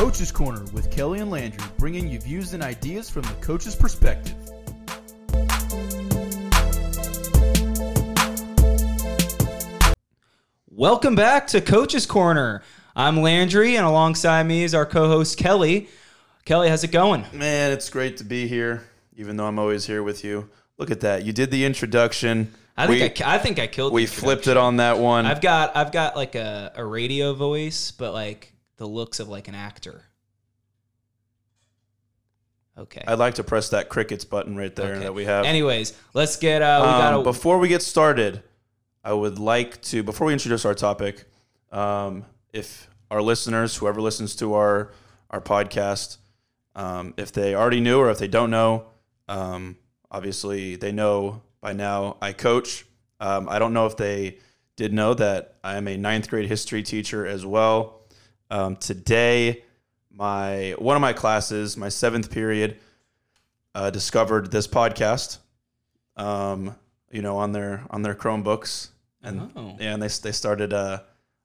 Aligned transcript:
Coach's 0.00 0.32
Corner 0.32 0.64
with 0.72 0.90
Kelly 0.90 1.20
and 1.20 1.30
Landry, 1.30 1.62
bringing 1.76 2.08
you 2.08 2.18
views 2.18 2.54
and 2.54 2.62
ideas 2.62 3.10
from 3.10 3.20
the 3.20 3.34
coach's 3.42 3.76
perspective. 3.76 4.34
Welcome 10.70 11.14
back 11.14 11.46
to 11.48 11.60
Coach's 11.60 12.06
Corner. 12.06 12.62
I'm 12.96 13.20
Landry, 13.20 13.76
and 13.76 13.84
alongside 13.84 14.46
me 14.46 14.62
is 14.62 14.74
our 14.74 14.86
co-host 14.86 15.36
Kelly. 15.36 15.90
Kelly, 16.46 16.70
how's 16.70 16.82
it 16.82 16.92
going? 16.92 17.26
Man, 17.34 17.70
it's 17.70 17.90
great 17.90 18.16
to 18.16 18.24
be 18.24 18.48
here, 18.48 18.88
even 19.18 19.36
though 19.36 19.44
I'm 19.44 19.58
always 19.58 19.84
here 19.84 20.02
with 20.02 20.24
you. 20.24 20.48
Look 20.78 20.90
at 20.90 21.00
that. 21.00 21.26
You 21.26 21.34
did 21.34 21.50
the 21.50 21.66
introduction. 21.66 22.54
I 22.74 22.86
think 22.86 23.18
we, 23.18 23.24
I, 23.26 23.34
I 23.34 23.38
think 23.38 23.58
I 23.58 23.66
killed. 23.66 23.92
we 23.92 24.06
flipped 24.06 24.46
it 24.46 24.56
on 24.56 24.78
that 24.78 24.96
one. 24.98 25.26
I've 25.26 25.42
got 25.42 25.76
I've 25.76 25.92
got 25.92 26.16
like 26.16 26.36
a, 26.36 26.72
a 26.74 26.82
radio 26.86 27.34
voice, 27.34 27.90
but 27.90 28.14
like 28.14 28.54
the 28.80 28.86
looks 28.86 29.20
of 29.20 29.28
like 29.28 29.46
an 29.46 29.54
actor. 29.54 30.06
Okay. 32.78 33.04
I'd 33.06 33.18
like 33.18 33.34
to 33.34 33.44
press 33.44 33.68
that 33.68 33.90
crickets 33.90 34.24
button 34.24 34.56
right 34.56 34.74
there 34.74 34.94
okay. 34.94 35.00
that 35.02 35.12
we 35.12 35.26
have. 35.26 35.44
Anyways, 35.44 35.92
let's 36.14 36.36
get. 36.38 36.62
Uh, 36.62 36.80
we 36.82 36.88
Um, 36.88 37.14
got. 37.16 37.24
before 37.24 37.58
we 37.58 37.68
get 37.68 37.82
started, 37.82 38.42
I 39.04 39.12
would 39.12 39.38
like 39.38 39.82
to, 39.82 40.02
before 40.02 40.28
we 40.28 40.32
introduce 40.32 40.64
our 40.64 40.72
topic, 40.72 41.26
um, 41.70 42.24
if 42.54 42.88
our 43.10 43.20
listeners, 43.20 43.76
whoever 43.76 44.00
listens 44.00 44.34
to 44.36 44.54
our 44.54 44.92
our 45.28 45.42
podcast, 45.42 46.16
um, 46.74 47.12
if 47.18 47.32
they 47.32 47.54
already 47.54 47.80
knew 47.80 47.98
or 47.98 48.10
if 48.10 48.18
they 48.18 48.28
don't 48.28 48.50
know, 48.50 48.86
um, 49.28 49.76
obviously 50.10 50.76
they 50.76 50.90
know 50.90 51.42
by 51.60 51.74
now. 51.74 52.16
I 52.22 52.32
coach. 52.32 52.86
Um, 53.20 53.46
I 53.46 53.58
don't 53.58 53.74
know 53.74 53.84
if 53.84 53.98
they 53.98 54.38
did 54.76 54.94
know 54.94 55.12
that 55.12 55.56
I 55.62 55.76
am 55.76 55.86
a 55.86 55.98
ninth 55.98 56.30
grade 56.30 56.48
history 56.48 56.82
teacher 56.82 57.26
as 57.26 57.44
well. 57.44 57.99
Um, 58.50 58.76
today, 58.76 59.62
my 60.12 60.74
one 60.78 60.96
of 60.96 61.00
my 61.00 61.12
classes, 61.12 61.76
my 61.76 61.88
seventh 61.88 62.30
period, 62.30 62.76
uh, 63.74 63.90
discovered 63.90 64.50
this 64.50 64.66
podcast. 64.66 65.38
Um, 66.16 66.74
you 67.10 67.22
know, 67.22 67.38
on 67.38 67.52
their 67.52 67.84
on 67.90 68.02
their 68.02 68.14
Chromebooks, 68.14 68.88
and 69.22 69.50
Oh. 69.56 69.76
yeah, 69.80 69.94
and 69.94 70.02
they 70.02 70.08
they 70.08 70.32
started. 70.32 70.72
Uh, 70.72 71.00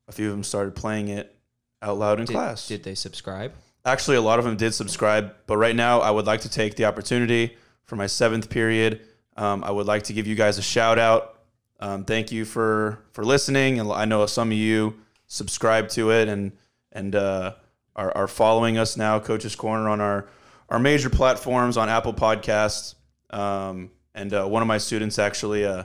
a 0.08 0.12
few 0.12 0.28
of 0.28 0.34
them 0.34 0.44
started 0.44 0.76
playing 0.76 1.08
it 1.08 1.36
out 1.82 1.98
loud 1.98 2.20
in 2.20 2.26
did, 2.26 2.34
class. 2.34 2.68
did 2.68 2.84
they 2.84 2.94
subscribe? 2.96 3.54
Actually, 3.86 4.18
a 4.18 4.22
lot 4.22 4.38
of 4.40 4.46
them 4.46 4.56
did 4.56 4.74
subscribe, 4.74 5.34
but 5.48 5.58
right 5.58 5.76
now 5.76 6.00
I 6.00 6.12
would 6.12 6.26
like 6.26 6.42
to 6.42 6.50
take 6.50 6.76
the 6.76 6.86
opportunity 6.86 7.56
for 7.84 7.96
my 7.96 8.08
seventh 8.08 8.50
period. 8.50 9.02
Um, 9.38 9.64
I 9.64 9.72
would 9.72 9.86
like 9.88 10.04
to 10.04 10.14
give 10.14 10.28
you 10.28 10.36
guys 10.36 10.58
a 10.58 10.62
shout 10.62 10.98
out. 11.00 11.40
Um, 11.80 12.04
thank 12.06 12.32
you 12.32 12.46
for 12.46 13.00
for 13.12 13.24
listening, 13.24 13.80
and 13.80 13.92
I 13.92 14.06
know 14.06 14.26
some 14.26 14.50
of 14.50 14.58
you 14.58 14.96
subscribe 15.28 15.90
to 15.90 16.12
it 16.12 16.28
and 16.28 16.52
and 16.96 17.14
uh, 17.14 17.54
are, 17.96 18.12
are 18.18 18.28
following 18.28 18.80
us 18.80 18.98
now, 18.98 19.20
Coach's 19.20 19.56
Corner, 19.56 19.88
on 19.90 20.02
our 20.02 20.28
our 20.70 20.80
major 20.80 21.12
platforms 21.12 21.78
on 21.78 21.90
Apple 21.90 22.14
Podcasts. 22.14 22.96
Um, 23.30 23.92
and 24.16 24.34
uh, 24.34 24.48
one 24.48 24.64
of 24.64 24.68
my 24.68 24.80
students 24.80 25.20
actually, 25.20 25.64
uh, 25.64 25.84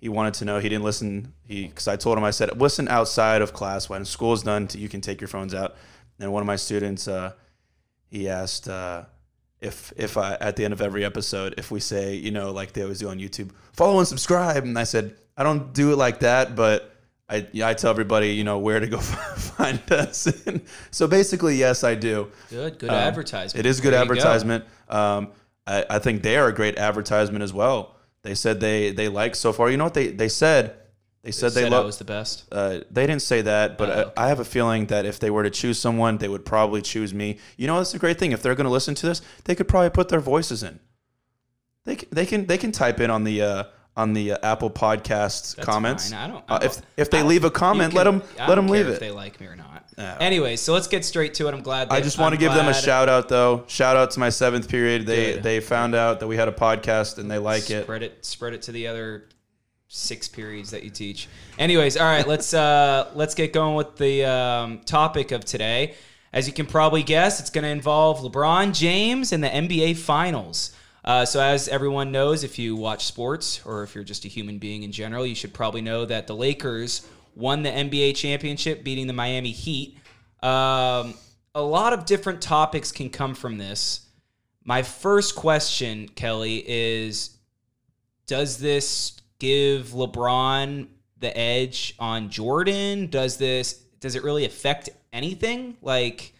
he 0.00 0.08
wanted 0.08 0.34
to 0.34 0.44
know 0.44 0.60
he 0.60 0.68
didn't 0.68 0.84
listen. 0.84 1.32
He 1.42 1.66
because 1.66 1.88
I 1.88 1.96
told 1.96 2.16
him 2.16 2.22
I 2.22 2.30
said 2.30 2.60
listen 2.60 2.86
outside 2.86 3.42
of 3.42 3.52
class 3.52 3.88
when 3.88 4.04
school's 4.04 4.44
done. 4.44 4.68
You 4.72 4.88
can 4.88 5.00
take 5.00 5.20
your 5.20 5.28
phones 5.28 5.54
out. 5.54 5.74
And 6.20 6.32
one 6.32 6.42
of 6.42 6.46
my 6.46 6.56
students, 6.56 7.08
uh, 7.08 7.32
he 8.06 8.28
asked 8.28 8.68
uh, 8.68 9.04
if 9.60 9.92
if 9.96 10.16
I 10.16 10.34
at 10.34 10.56
the 10.56 10.64
end 10.64 10.72
of 10.72 10.80
every 10.80 11.04
episode, 11.04 11.54
if 11.58 11.70
we 11.70 11.80
say 11.80 12.14
you 12.14 12.30
know 12.30 12.52
like 12.52 12.72
they 12.72 12.82
always 12.82 13.00
do 13.00 13.08
on 13.08 13.18
YouTube, 13.18 13.50
follow 13.72 13.98
and 13.98 14.06
subscribe. 14.06 14.64
And 14.64 14.78
I 14.78 14.84
said 14.84 15.16
I 15.36 15.42
don't 15.42 15.72
do 15.72 15.92
it 15.92 15.96
like 15.96 16.20
that, 16.20 16.54
but 16.54 16.89
I 17.30 17.46
yeah, 17.52 17.68
I 17.68 17.74
tell 17.74 17.90
everybody 17.90 18.30
you 18.34 18.44
know 18.44 18.58
where 18.58 18.80
to 18.80 18.86
go 18.86 18.98
find 19.00 19.80
us. 19.92 20.26
And 20.46 20.60
so 20.90 21.06
basically, 21.06 21.56
yes, 21.56 21.84
I 21.84 21.94
do. 21.94 22.30
Good. 22.50 22.78
Good 22.78 22.90
Um, 22.90 22.96
advertisement. 22.96 23.64
It 23.64 23.68
is 23.68 23.80
good 23.80 23.92
There 23.92 24.00
you 24.02 24.06
go. 24.08 24.12
advertisement. 24.14 24.64
Um, 24.88 25.28
I, 25.66 25.84
I 25.88 25.98
think 26.00 26.22
they 26.22 26.36
are 26.36 26.48
a 26.48 26.54
great 26.54 26.76
advertisement 26.78 27.42
as 27.42 27.52
well. 27.52 27.94
They 28.22 28.34
said 28.34 28.60
they 28.60 28.90
they 28.92 29.08
like 29.08 29.34
so 29.36 29.52
far. 29.52 29.70
You 29.70 29.76
know 29.76 29.84
what 29.84 29.94
they 29.94 30.08
they 30.08 30.28
said? 30.28 30.76
They 31.22 31.32
said 31.32 31.52
they, 31.52 31.64
Said 31.64 31.72
I 31.72 31.76
love. 31.76 31.84
was 31.84 31.98
the 31.98 32.04
best. 32.04 32.44
Uh, 32.50 32.80
they 32.90 33.06
didn't 33.06 33.20
say 33.22 33.42
that, 33.42 33.76
but 33.76 33.90
Oh, 33.90 34.12
I. 34.16 34.24
I 34.24 34.28
have 34.28 34.40
a 34.40 34.44
feeling 34.44 34.86
that 34.86 35.04
if 35.04 35.18
they 35.20 35.30
were 35.30 35.42
to 35.42 35.50
choose 35.50 35.78
someone, 35.78 36.16
they 36.16 36.28
would 36.28 36.46
probably 36.46 36.80
choose 36.80 37.12
me. 37.12 37.38
You 37.58 37.66
know, 37.66 37.76
that's 37.76 37.92
a 37.92 37.98
great 37.98 38.18
thing. 38.18 38.32
If 38.32 38.40
they're 38.42 38.54
going 38.54 38.64
to 38.64 38.70
listen 38.72 38.94
to 38.94 39.06
this, 39.06 39.20
they 39.44 39.54
could 39.54 39.68
probably 39.68 39.90
put 39.90 40.08
their 40.08 40.20
voices 40.20 40.62
in. 40.62 40.80
They 41.84 41.96
can, 41.96 42.08
they 42.10 42.24
can 42.26 42.46
they 42.46 42.56
can 42.58 42.72
type 42.72 43.00
in 43.00 43.10
on 43.10 43.24
the 43.24 43.42
uh, 43.42 43.64
on 44.00 44.12
the 44.14 44.32
uh, 44.32 44.38
Apple 44.42 44.70
Podcasts 44.70 45.54
That's 45.56 45.66
comments. 45.66 46.10
fine. 46.10 46.18
I 46.18 46.32
don't. 46.32 46.44
I 46.48 46.54
Uh, 46.56 46.58
if 46.62 46.82
if 46.96 47.10
they 47.10 47.22
leave 47.22 47.44
a 47.44 47.50
comment, 47.50 47.90
can- 47.90 47.96
let 47.98 48.04
them 48.04 48.22
let 48.38 48.54
them 48.54 48.68
leave 48.68 48.88
it. 48.88 48.92
If 48.94 49.00
they 49.00 49.10
like 49.10 49.40
me 49.40 49.46
or 49.46 49.56
not. 49.56 49.84
Yeah. 49.98 50.16
Anyway, 50.20 50.56
so 50.56 50.72
let's 50.72 50.86
get 50.86 51.04
straight 51.04 51.34
to 51.34 51.48
it. 51.48 51.54
I'm 51.54 51.62
glad. 51.62 51.88
I 51.90 52.00
just 52.00 52.18
want 52.18 52.32
to 52.34 52.38
give 52.40 52.54
them 52.54 52.68
a 52.68 52.74
shout 52.74 53.08
out 53.08 53.28
though. 53.28 53.64
Shout 53.66 53.96
out 53.96 54.10
to 54.12 54.20
my 54.20 54.30
seventh 54.30 54.68
period. 54.68 55.06
They 55.06 55.34
Good. 55.34 55.42
they 55.42 55.60
found 55.60 55.94
out 55.94 56.20
that 56.20 56.26
we 56.26 56.36
had 56.36 56.48
a 56.48 56.52
podcast 56.52 57.18
and 57.18 57.30
they 57.30 57.38
like 57.38 57.70
it. 57.70 57.84
Spread 57.84 58.02
it. 58.02 58.24
Spread 58.24 58.54
it 58.54 58.62
to 58.62 58.72
the 58.72 58.86
other 58.86 59.28
six 59.88 60.28
periods 60.28 60.70
that 60.70 60.84
you 60.84 60.90
teach. 60.90 61.28
Anyways, 61.58 61.96
all 61.96 62.06
right. 62.06 62.26
Let's 62.26 62.54
uh 62.54 63.10
let's 63.14 63.34
get 63.34 63.52
going 63.52 63.74
with 63.74 63.96
the 63.96 64.24
um, 64.24 64.78
topic 64.86 65.32
of 65.32 65.44
today. 65.44 65.94
As 66.32 66.46
you 66.46 66.52
can 66.52 66.66
probably 66.66 67.02
guess, 67.02 67.40
it's 67.40 67.50
going 67.50 67.64
to 67.64 67.70
involve 67.70 68.20
LeBron 68.20 68.72
James 68.72 69.32
and 69.32 69.42
the 69.42 69.48
NBA 69.48 69.96
Finals. 69.96 70.70
Uh, 71.10 71.24
so, 71.24 71.40
as 71.42 71.66
everyone 71.66 72.12
knows, 72.12 72.44
if 72.44 72.56
you 72.56 72.76
watch 72.76 73.04
sports 73.04 73.60
or 73.66 73.82
if 73.82 73.96
you're 73.96 74.04
just 74.04 74.24
a 74.24 74.28
human 74.28 74.58
being 74.58 74.84
in 74.84 74.92
general, 74.92 75.26
you 75.26 75.34
should 75.34 75.52
probably 75.52 75.80
know 75.80 76.04
that 76.04 76.28
the 76.28 76.36
Lakers 76.36 77.04
won 77.34 77.64
the 77.64 77.68
NBA 77.68 78.14
championship, 78.14 78.84
beating 78.84 79.08
the 79.08 79.12
Miami 79.12 79.50
Heat. 79.50 79.98
Um, 80.40 81.14
a 81.52 81.62
lot 81.62 81.92
of 81.92 82.04
different 82.06 82.40
topics 82.40 82.92
can 82.92 83.10
come 83.10 83.34
from 83.34 83.58
this. 83.58 84.06
My 84.62 84.84
first 84.84 85.34
question, 85.34 86.06
Kelly, 86.10 86.62
is 86.64 87.36
does 88.28 88.58
this 88.58 89.20
give 89.40 89.88
LeBron 89.88 90.86
the 91.18 91.36
edge 91.36 91.96
on 91.98 92.30
Jordan? 92.30 93.08
Does 93.08 93.36
this 93.36 93.72
does 93.98 94.14
it 94.14 94.22
really 94.22 94.44
affect 94.44 94.90
anything? 95.12 95.76
Like 95.82 96.34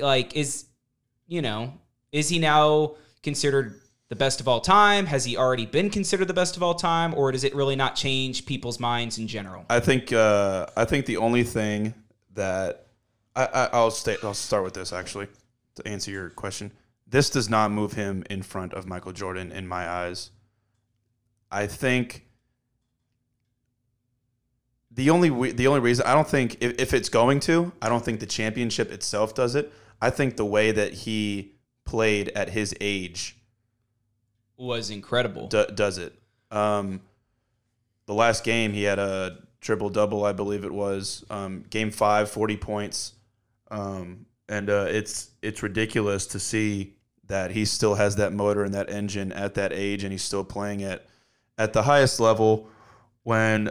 like 0.00 0.34
is 0.34 0.64
you 1.28 1.40
know, 1.40 1.74
is 2.10 2.28
he 2.28 2.40
now 2.40 2.96
considered 3.24 3.80
the 4.08 4.16
best 4.16 4.40
of 4.40 4.46
all 4.46 4.60
time? 4.60 5.06
Has 5.06 5.24
he 5.24 5.36
already 5.36 5.66
been 5.66 5.90
considered 5.90 6.28
the 6.28 6.34
best 6.34 6.56
of 6.56 6.62
all 6.62 6.74
time 6.74 7.14
or 7.14 7.32
does 7.32 7.42
it 7.42 7.54
really 7.54 7.74
not 7.74 7.96
change 7.96 8.46
people's 8.46 8.78
minds 8.78 9.18
in 9.18 9.26
general? 9.26 9.64
I 9.68 9.80
think 9.80 10.12
uh, 10.12 10.66
I 10.76 10.84
think 10.84 11.06
the 11.06 11.16
only 11.16 11.42
thing 11.42 11.94
that 12.34 12.86
I, 13.34 13.46
I 13.46 13.68
I'll 13.72 13.90
stay 13.90 14.16
I'll 14.22 14.34
start 14.34 14.62
with 14.62 14.74
this 14.74 14.92
actually 14.92 15.28
to 15.76 15.88
answer 15.88 16.10
your 16.10 16.30
question. 16.30 16.70
This 17.06 17.30
does 17.30 17.48
not 17.48 17.70
move 17.70 17.94
him 17.94 18.24
in 18.30 18.42
front 18.42 18.74
of 18.74 18.86
Michael 18.86 19.12
Jordan 19.12 19.52
in 19.52 19.66
my 19.66 19.88
eyes. 19.88 20.30
I 21.50 21.66
think 21.66 22.26
the 24.90 25.10
only 25.10 25.52
the 25.52 25.66
only 25.66 25.80
reason 25.80 26.06
I 26.06 26.14
don't 26.14 26.28
think 26.28 26.58
if, 26.60 26.78
if 26.78 26.94
it's 26.94 27.08
going 27.08 27.40
to, 27.40 27.72
I 27.82 27.88
don't 27.88 28.04
think 28.04 28.20
the 28.20 28.26
championship 28.26 28.92
itself 28.92 29.34
does 29.34 29.54
it. 29.54 29.72
I 30.00 30.10
think 30.10 30.36
the 30.36 30.44
way 30.44 30.70
that 30.72 30.92
he 30.92 31.53
played 31.84 32.28
at 32.30 32.50
his 32.50 32.74
age 32.80 33.36
Was 34.56 34.90
incredible. 34.90 35.48
do, 35.48 35.66
does 35.74 35.98
it. 35.98 36.14
Um, 36.50 37.00
the 38.06 38.14
last 38.14 38.44
game, 38.44 38.72
he 38.72 38.82
had 38.84 38.98
a 38.98 39.38
triple 39.60 39.88
double, 39.90 40.24
I 40.24 40.32
believe 40.32 40.64
it 40.64 40.72
was. 40.72 41.24
Um, 41.30 41.64
game 41.70 41.90
five, 41.90 42.30
40 42.30 42.56
points. 42.58 43.12
Um, 43.70 44.26
and 44.48 44.68
uh, 44.68 44.86
it's 44.88 45.30
it's 45.42 45.62
ridiculous 45.62 46.26
to 46.28 46.38
see 46.38 46.94
that 47.26 47.50
he 47.50 47.64
still 47.64 47.94
has 47.94 48.16
that 48.16 48.32
motor 48.32 48.62
and 48.62 48.74
that 48.74 48.90
engine 48.90 49.32
at 49.32 49.54
that 49.54 49.72
age, 49.72 50.04
and 50.04 50.12
he's 50.12 50.22
still 50.22 50.44
playing 50.44 50.82
at 50.82 51.06
at 51.56 51.72
the 51.72 51.82
highest 51.82 52.20
level. 52.20 52.68
When 53.22 53.70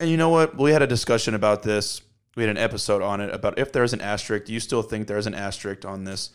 and 0.00 0.10
you 0.10 0.16
know 0.16 0.30
what, 0.30 0.58
we 0.58 0.72
had 0.72 0.82
a 0.82 0.86
discussion 0.86 1.34
about 1.34 1.62
this. 1.62 2.02
We 2.34 2.42
had 2.42 2.50
an 2.50 2.58
episode 2.58 3.02
on 3.02 3.20
it 3.20 3.32
about 3.32 3.58
if 3.58 3.72
there's 3.72 3.92
an 3.92 4.00
asterisk. 4.00 4.46
Do 4.46 4.52
you 4.52 4.60
still 4.60 4.82
think 4.82 5.06
there's 5.06 5.26
an 5.28 5.34
asterisk 5.34 5.84
on 5.84 6.02
this? 6.04 6.30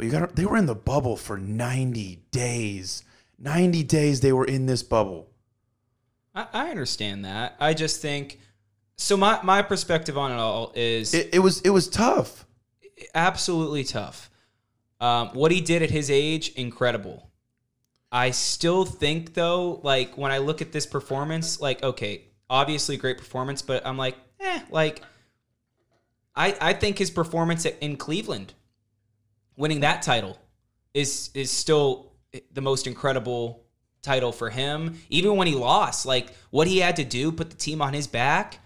But 0.00 0.06
you 0.06 0.12
got 0.12 0.34
they 0.34 0.46
were 0.46 0.56
in 0.56 0.64
the 0.64 0.74
bubble 0.74 1.14
for 1.14 1.36
90 1.36 2.22
days. 2.30 3.04
90 3.38 3.82
days 3.82 4.22
they 4.22 4.32
were 4.32 4.46
in 4.46 4.64
this 4.64 4.82
bubble. 4.82 5.28
I, 6.34 6.46
I 6.54 6.70
understand 6.70 7.26
that. 7.26 7.54
I 7.60 7.74
just 7.74 8.00
think 8.00 8.40
so 8.96 9.18
my, 9.18 9.40
my 9.42 9.60
perspective 9.60 10.16
on 10.16 10.32
it 10.32 10.36
all 10.36 10.72
is 10.74 11.12
It, 11.12 11.34
it 11.34 11.40
was 11.40 11.60
it 11.60 11.68
was 11.68 11.86
tough. 11.86 12.46
absolutely 13.14 13.84
tough. 13.84 14.30
Um, 15.02 15.28
what 15.34 15.52
he 15.52 15.60
did 15.60 15.82
at 15.82 15.90
his 15.90 16.10
age, 16.10 16.52
incredible. 16.52 17.30
I 18.10 18.30
still 18.30 18.86
think 18.86 19.34
though, 19.34 19.80
like 19.82 20.16
when 20.16 20.32
I 20.32 20.38
look 20.38 20.62
at 20.62 20.72
this 20.72 20.86
performance, 20.86 21.60
like 21.60 21.82
okay, 21.82 22.22
obviously 22.48 22.96
great 22.96 23.18
performance, 23.18 23.60
but 23.60 23.86
I'm 23.86 23.98
like, 23.98 24.16
eh, 24.40 24.60
like 24.70 25.02
I 26.34 26.56
I 26.58 26.72
think 26.72 26.96
his 26.96 27.10
performance 27.10 27.66
at, 27.66 27.76
in 27.82 27.98
Cleveland, 27.98 28.54
winning 29.60 29.80
that 29.80 30.02
title, 30.02 30.38
is 30.94 31.30
is 31.34 31.50
still 31.50 32.12
the 32.52 32.60
most 32.60 32.86
incredible 32.86 33.62
title 34.02 34.32
for 34.32 34.50
him. 34.50 34.98
Even 35.10 35.36
when 35.36 35.46
he 35.46 35.54
lost, 35.54 36.06
like 36.06 36.32
what 36.50 36.66
he 36.66 36.78
had 36.78 36.96
to 36.96 37.04
do, 37.04 37.30
put 37.30 37.50
the 37.50 37.56
team 37.56 37.82
on 37.82 37.92
his 37.92 38.06
back 38.06 38.58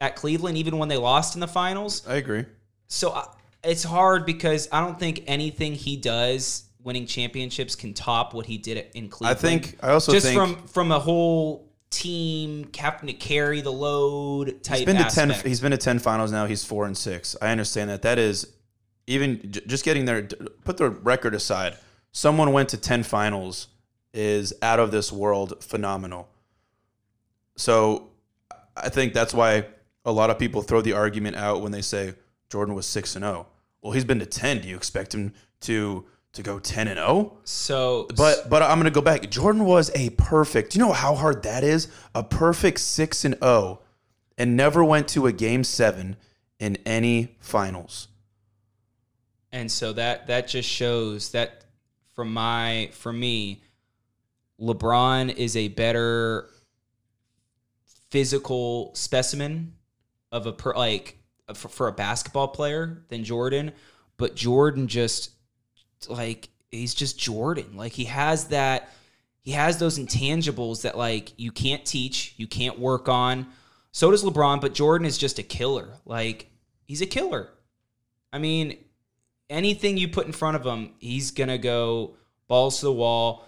at 0.00 0.14
Cleveland, 0.14 0.58
even 0.58 0.78
when 0.78 0.88
they 0.88 0.96
lost 0.96 1.34
in 1.34 1.40
the 1.40 1.48
finals. 1.48 2.06
I 2.06 2.16
agree. 2.16 2.44
So 2.86 3.12
I, 3.12 3.26
it's 3.64 3.82
hard 3.82 4.26
because 4.26 4.68
I 4.70 4.80
don't 4.80 4.98
think 4.98 5.24
anything 5.26 5.72
he 5.72 5.96
does 5.96 6.64
winning 6.82 7.06
championships 7.06 7.74
can 7.74 7.94
top 7.94 8.34
what 8.34 8.44
he 8.44 8.58
did 8.58 8.86
in 8.94 9.08
Cleveland. 9.08 9.38
I 9.38 9.40
think 9.40 9.78
I 9.82 9.90
also 9.90 10.12
just 10.12 10.26
think 10.26 10.36
from 10.36 10.56
from 10.68 10.92
a 10.92 10.98
whole 11.00 11.72
team 11.90 12.64
captain 12.66 13.06
to 13.06 13.14
carry 13.14 13.60
the 13.60 13.72
load 13.72 14.62
type 14.62 14.78
he's 14.78 14.86
been 14.86 14.96
to 14.96 15.04
ten. 15.04 15.30
He's 15.30 15.60
been 15.60 15.70
to 15.70 15.78
ten 15.78 15.98
finals 15.98 16.30
now. 16.30 16.46
He's 16.46 16.64
four 16.64 16.86
and 16.86 16.96
six. 16.96 17.36
I 17.40 17.50
understand 17.50 17.88
that. 17.88 18.02
That 18.02 18.18
is 18.18 18.52
even 19.06 19.50
j- 19.50 19.62
just 19.66 19.84
getting 19.84 20.04
there. 20.04 20.22
Put 20.64 20.76
the 20.76 20.90
record 20.90 21.34
aside. 21.34 21.76
Someone 22.12 22.52
went 22.52 22.68
to 22.70 22.76
ten 22.76 23.02
finals 23.02 23.68
is 24.12 24.54
out 24.62 24.78
of 24.78 24.90
this 24.92 25.10
world 25.12 25.62
phenomenal. 25.62 26.28
So 27.56 28.08
I 28.76 28.88
think 28.88 29.12
that's 29.12 29.34
why 29.34 29.66
a 30.04 30.12
lot 30.12 30.30
of 30.30 30.38
people 30.38 30.62
throw 30.62 30.80
the 30.80 30.92
argument 30.92 31.36
out 31.36 31.62
when 31.62 31.72
they 31.72 31.82
say 31.82 32.14
Jordan 32.50 32.74
was 32.74 32.86
six 32.86 33.16
and 33.16 33.24
zero. 33.24 33.46
Well, 33.82 33.92
he's 33.92 34.04
been 34.04 34.20
to 34.20 34.26
ten. 34.26 34.60
Do 34.60 34.68
you 34.68 34.76
expect 34.76 35.14
him 35.14 35.32
to 35.62 36.04
to 36.32 36.42
go 36.42 36.58
ten 36.58 36.88
and 36.88 36.98
zero? 36.98 37.38
so 37.44 38.08
But 38.16 38.48
but 38.48 38.62
I'm 38.62 38.78
gonna 38.78 38.90
go 38.90 39.00
back. 39.02 39.30
Jordan 39.30 39.64
was 39.64 39.90
a 39.94 40.10
perfect. 40.10 40.72
Do 40.72 40.78
you 40.78 40.84
know 40.84 40.92
how 40.92 41.14
hard 41.14 41.42
that 41.42 41.64
is? 41.64 41.88
A 42.14 42.22
perfect 42.22 42.80
six 42.80 43.24
and 43.24 43.36
zero, 43.40 43.80
and 44.38 44.56
never 44.56 44.84
went 44.84 45.08
to 45.08 45.26
a 45.26 45.32
game 45.32 45.64
seven 45.64 46.16
in 46.58 46.76
any 46.86 47.36
finals. 47.40 48.08
And 49.54 49.70
so 49.70 49.92
that 49.92 50.26
that 50.26 50.48
just 50.48 50.68
shows 50.68 51.30
that 51.30 51.64
from 52.14 52.32
my 52.32 52.90
for 52.92 53.12
me 53.12 53.62
lebron 54.60 55.34
is 55.34 55.56
a 55.56 55.68
better 55.68 56.50
physical 58.10 58.92
specimen 58.94 59.72
of 60.32 60.46
a 60.46 60.52
per 60.52 60.74
like 60.74 61.18
for, 61.54 61.68
for 61.68 61.88
a 61.88 61.92
basketball 61.92 62.48
player 62.48 63.04
than 63.08 63.24
jordan. 63.24 63.72
But 64.16 64.34
jordan 64.34 64.88
just 64.88 65.30
like 66.08 66.48
he's 66.70 66.94
just 66.94 67.18
jordan. 67.18 67.76
Like 67.76 67.92
he 67.92 68.04
has 68.04 68.48
that 68.48 68.90
he 69.40 69.52
has 69.52 69.78
those 69.78 69.98
intangibles 69.98 70.82
that 70.82 70.98
like 70.98 71.32
you 71.36 71.52
can't 71.52 71.84
teach 71.84 72.34
you 72.36 72.46
can't 72.46 72.78
work 72.78 73.08
on. 73.08 73.46
So 73.92 74.10
does 74.10 74.24
lebron 74.24 74.60
but 74.60 74.74
jordan 74.74 75.06
is 75.06 75.16
just 75.16 75.38
a 75.38 75.44
killer. 75.44 75.94
Like 76.04 76.50
he's 76.86 77.02
a 77.02 77.06
killer. 77.06 77.50
I 78.32 78.38
mean 78.38 78.78
anything 79.50 79.96
you 79.96 80.08
put 80.08 80.26
in 80.26 80.32
front 80.32 80.56
of 80.56 80.64
him, 80.64 80.92
he's 80.98 81.30
gonna 81.30 81.58
go 81.58 82.16
balls 82.48 82.80
to 82.80 82.86
the 82.86 82.92
wall. 82.92 83.44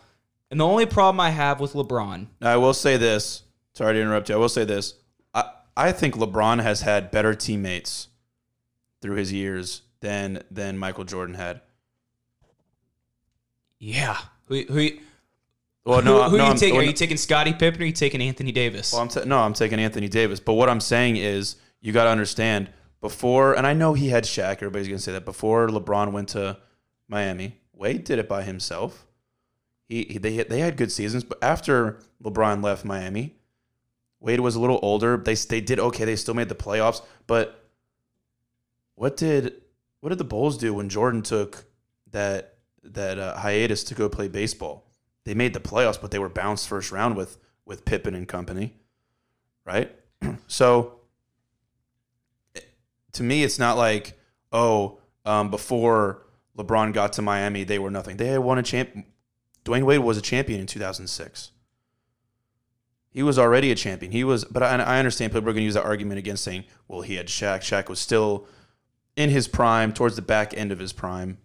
And 0.50 0.60
the 0.60 0.66
only 0.66 0.86
problem 0.86 1.18
I 1.20 1.30
have 1.30 1.58
with 1.60 1.72
LeBron, 1.72 2.28
Now 2.40 2.52
I 2.52 2.56
will 2.56 2.74
say 2.74 2.96
this. 2.96 3.42
Sorry 3.74 3.94
to 3.94 4.00
interrupt 4.00 4.28
you. 4.28 4.34
I 4.34 4.38
will 4.38 4.48
say 4.48 4.64
this. 4.64 4.94
I 5.34 5.50
I 5.76 5.92
think 5.92 6.14
LeBron 6.14 6.62
has 6.62 6.82
had 6.82 7.10
better 7.10 7.34
teammates 7.34 8.08
through 9.02 9.16
his 9.16 9.32
years 9.32 9.82
than 10.00 10.42
than 10.50 10.78
Michael 10.78 11.04
Jordan 11.04 11.34
had. 11.34 11.60
yeah, 13.78 14.16
who 14.46 14.62
who, 14.62 14.88
Well, 15.84 15.98
who, 16.00 16.04
no, 16.04 16.28
who 16.30 16.36
no, 16.38 16.44
are 16.44 16.46
you 16.46 16.50
I'm- 16.50 16.56
taking? 16.56 16.74
well, 16.76 16.84
Are 16.84 16.86
you 16.86 16.92
taking 16.92 17.16
Scottie 17.16 17.52
Pippen 17.52 17.80
or 17.80 17.84
are 17.84 17.86
you 17.86 17.92
taking 17.92 18.22
Anthony 18.22 18.52
Davis? 18.52 18.92
Well, 18.92 19.02
I'm 19.02 19.08
ta- 19.08 19.24
no, 19.24 19.38
I'm 19.38 19.52
taking 19.52 19.78
Anthony 19.78 20.08
Davis. 20.08 20.40
But 20.40 20.54
what 20.54 20.68
I'm 20.70 20.80
saying 20.80 21.16
is, 21.16 21.56
you 21.80 21.92
got 21.92 22.04
to 22.04 22.10
understand 22.10 22.70
before, 23.00 23.56
and 23.56 23.66
I 23.66 23.72
know 23.72 23.94
he 23.94 24.08
had 24.08 24.24
Shaq. 24.24 24.54
Everybody's 24.54 24.88
gonna 24.88 24.98
say 24.98 25.12
that 25.12 25.24
before 25.24 25.68
LeBron 25.68 26.12
went 26.12 26.30
to 26.30 26.58
Miami, 27.08 27.60
Wade 27.72 28.04
did 28.04 28.18
it 28.18 28.28
by 28.28 28.42
himself. 28.42 29.06
He, 29.88 30.04
he 30.04 30.18
they 30.18 30.42
they 30.42 30.60
had 30.60 30.76
good 30.76 30.90
seasons, 30.90 31.24
but 31.24 31.38
after 31.42 32.00
LeBron 32.22 32.62
left 32.62 32.84
Miami, 32.84 33.36
Wade 34.20 34.40
was 34.40 34.56
a 34.56 34.60
little 34.60 34.80
older. 34.82 35.16
They 35.16 35.34
they 35.34 35.60
did 35.60 35.78
okay. 35.78 36.04
They 36.04 36.16
still 36.16 36.34
made 36.34 36.48
the 36.48 36.54
playoffs, 36.54 37.02
but 37.26 37.70
what 38.94 39.16
did 39.16 39.54
what 40.00 40.10
did 40.10 40.18
the 40.18 40.24
Bulls 40.24 40.58
do 40.58 40.74
when 40.74 40.88
Jordan 40.88 41.22
took 41.22 41.64
that 42.10 42.54
that 42.82 43.18
uh, 43.18 43.36
hiatus 43.36 43.84
to 43.84 43.94
go 43.94 44.08
play 44.08 44.28
baseball? 44.28 44.90
They 45.24 45.34
made 45.34 45.54
the 45.54 45.60
playoffs, 45.60 46.00
but 46.00 46.10
they 46.10 46.18
were 46.18 46.28
bounced 46.28 46.68
first 46.68 46.90
round 46.90 47.16
with 47.16 47.38
with 47.64 47.84
Pippen 47.84 48.14
and 48.14 48.26
company, 48.26 48.74
right? 49.64 49.94
so 50.46 50.95
to 53.16 53.22
me, 53.22 53.42
it's 53.42 53.58
not 53.58 53.76
like 53.76 54.16
oh, 54.52 54.98
um, 55.24 55.50
before 55.50 56.22
LeBron 56.56 56.92
got 56.92 57.12
to 57.14 57.22
Miami, 57.22 57.64
they 57.64 57.78
were 57.78 57.90
nothing. 57.90 58.16
They 58.16 58.28
had 58.28 58.40
won 58.40 58.58
a 58.58 58.62
champ. 58.62 58.90
Dwyane 59.64 59.84
Wade 59.84 60.00
was 60.00 60.16
a 60.16 60.22
champion 60.22 60.60
in 60.60 60.66
2006. 60.66 61.50
He 63.10 63.22
was 63.22 63.38
already 63.38 63.70
a 63.70 63.74
champion. 63.74 64.12
He 64.12 64.24
was, 64.24 64.44
but 64.44 64.62
I, 64.62 64.76
I 64.76 64.98
understand 64.98 65.32
people 65.32 65.48
are 65.48 65.52
going 65.52 65.62
to 65.62 65.64
use 65.64 65.74
that 65.74 65.84
argument 65.84 66.18
against 66.18 66.44
saying, 66.44 66.64
well, 66.86 67.00
he 67.00 67.16
had 67.16 67.26
Shaq. 67.26 67.60
Shaq 67.60 67.88
was 67.88 67.98
still 67.98 68.46
in 69.16 69.30
his 69.30 69.48
prime, 69.48 69.92
towards 69.92 70.16
the 70.16 70.22
back 70.22 70.56
end 70.56 70.70
of 70.70 70.78
his 70.78 70.92
prime. 70.92 71.38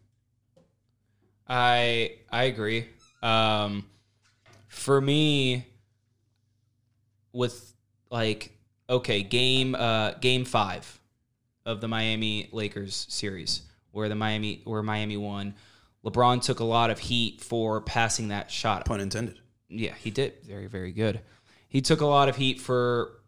I 1.47 2.17
I 2.29 2.43
agree. 2.43 2.87
Um, 3.21 3.85
for 4.67 5.01
me, 5.01 5.65
with 7.33 7.73
like 8.09 8.51
okay, 8.89 9.23
game 9.23 9.75
uh 9.75 10.11
game 10.15 10.45
five 10.45 11.00
of 11.65 11.81
the 11.81 11.87
Miami 11.87 12.49
Lakers 12.51 13.05
series, 13.09 13.61
where 13.91 14.09
the 14.09 14.15
Miami 14.15 14.61
where 14.65 14.83
Miami 14.83 15.17
won, 15.17 15.55
LeBron 16.03 16.41
took 16.41 16.59
a 16.59 16.63
lot 16.63 16.89
of 16.89 16.99
heat 16.99 17.41
for 17.41 17.81
passing 17.81 18.29
that 18.29 18.49
shot. 18.51 18.85
Pun 18.85 18.99
intended. 18.99 19.39
Yeah, 19.69 19.93
he 19.93 20.11
did 20.11 20.33
very 20.43 20.67
very 20.67 20.91
good. 20.91 21.21
He 21.67 21.81
took 21.81 22.01
a 22.01 22.05
lot 22.05 22.29
of 22.29 22.35
heat 22.35 22.59
for 22.59 23.21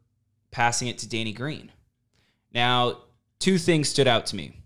passing 0.51 0.88
it 0.88 0.97
to 1.00 1.09
Danny 1.09 1.33
Green. 1.33 1.71
Now, 2.53 3.03
two 3.39 3.57
things 3.57 3.89
stood 3.89 4.07
out 4.07 4.27
to 4.27 4.36
me. 4.36 4.59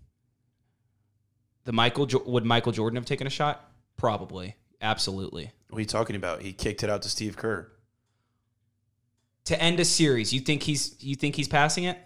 The 1.64 1.72
Michael 1.72 2.08
would 2.26 2.44
Michael 2.44 2.72
Jordan 2.72 2.96
have 2.96 3.04
taken 3.04 3.26
a 3.26 3.30
shot? 3.30 3.64
Probably, 3.96 4.56
absolutely. 4.80 5.52
What 5.68 5.78
are 5.78 5.80
you 5.80 5.86
talking 5.86 6.16
about? 6.16 6.42
He 6.42 6.52
kicked 6.52 6.82
it 6.82 6.90
out 6.90 7.02
to 7.02 7.08
Steve 7.08 7.36
Kerr. 7.36 7.70
To 9.46 9.62
end 9.62 9.78
a 9.80 9.84
series, 9.84 10.32
you 10.32 10.40
think 10.40 10.62
he's 10.62 10.96
you 11.02 11.14
think 11.14 11.34
he's 11.34 11.48
passing 11.48 11.84
it? 11.84 11.98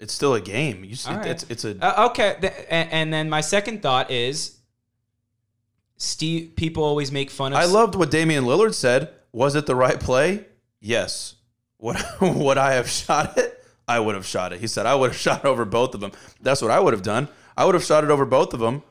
It's 0.00 0.12
still 0.12 0.34
a 0.34 0.40
game. 0.40 0.82
You 0.82 0.96
see, 0.96 1.10
All 1.10 1.18
right. 1.18 1.26
it's, 1.26 1.44
it's 1.50 1.64
a 1.64 1.76
Uh, 1.80 2.08
okay, 2.08 2.36
th- 2.40 2.52
and, 2.70 2.90
and 2.90 3.12
then 3.12 3.28
my 3.30 3.42
second 3.42 3.82
thought 3.82 4.10
is, 4.10 4.56
Steve. 5.96 6.56
People 6.56 6.82
always 6.82 7.12
make 7.12 7.30
fun 7.30 7.52
of. 7.52 7.58
I 7.58 7.66
loved 7.66 7.94
what 7.94 8.10
Damian 8.10 8.44
Lillard 8.44 8.74
said. 8.74 9.10
Was 9.32 9.54
it 9.54 9.66
the 9.66 9.74
right 9.76 10.00
play? 10.00 10.46
Yes. 10.80 11.34
Would 11.78 11.96
would 12.20 12.58
I 12.58 12.72
have 12.72 12.88
shot 12.88 13.36
it? 13.38 13.62
I 13.86 14.00
would 14.00 14.14
have 14.14 14.26
shot 14.26 14.52
it. 14.52 14.60
He 14.60 14.66
said 14.66 14.86
I 14.86 14.94
would 14.94 15.10
have 15.10 15.20
shot 15.20 15.44
over 15.44 15.64
both 15.64 15.94
of 15.94 16.00
them. 16.00 16.12
That's 16.40 16.62
what 16.62 16.70
I 16.70 16.80
would 16.80 16.94
have 16.94 17.02
done. 17.02 17.28
I 17.56 17.64
would 17.66 17.74
have 17.74 17.84
shot 17.84 18.02
it 18.04 18.10
over 18.10 18.24
both 18.24 18.54
of 18.54 18.60
them. 18.60 18.82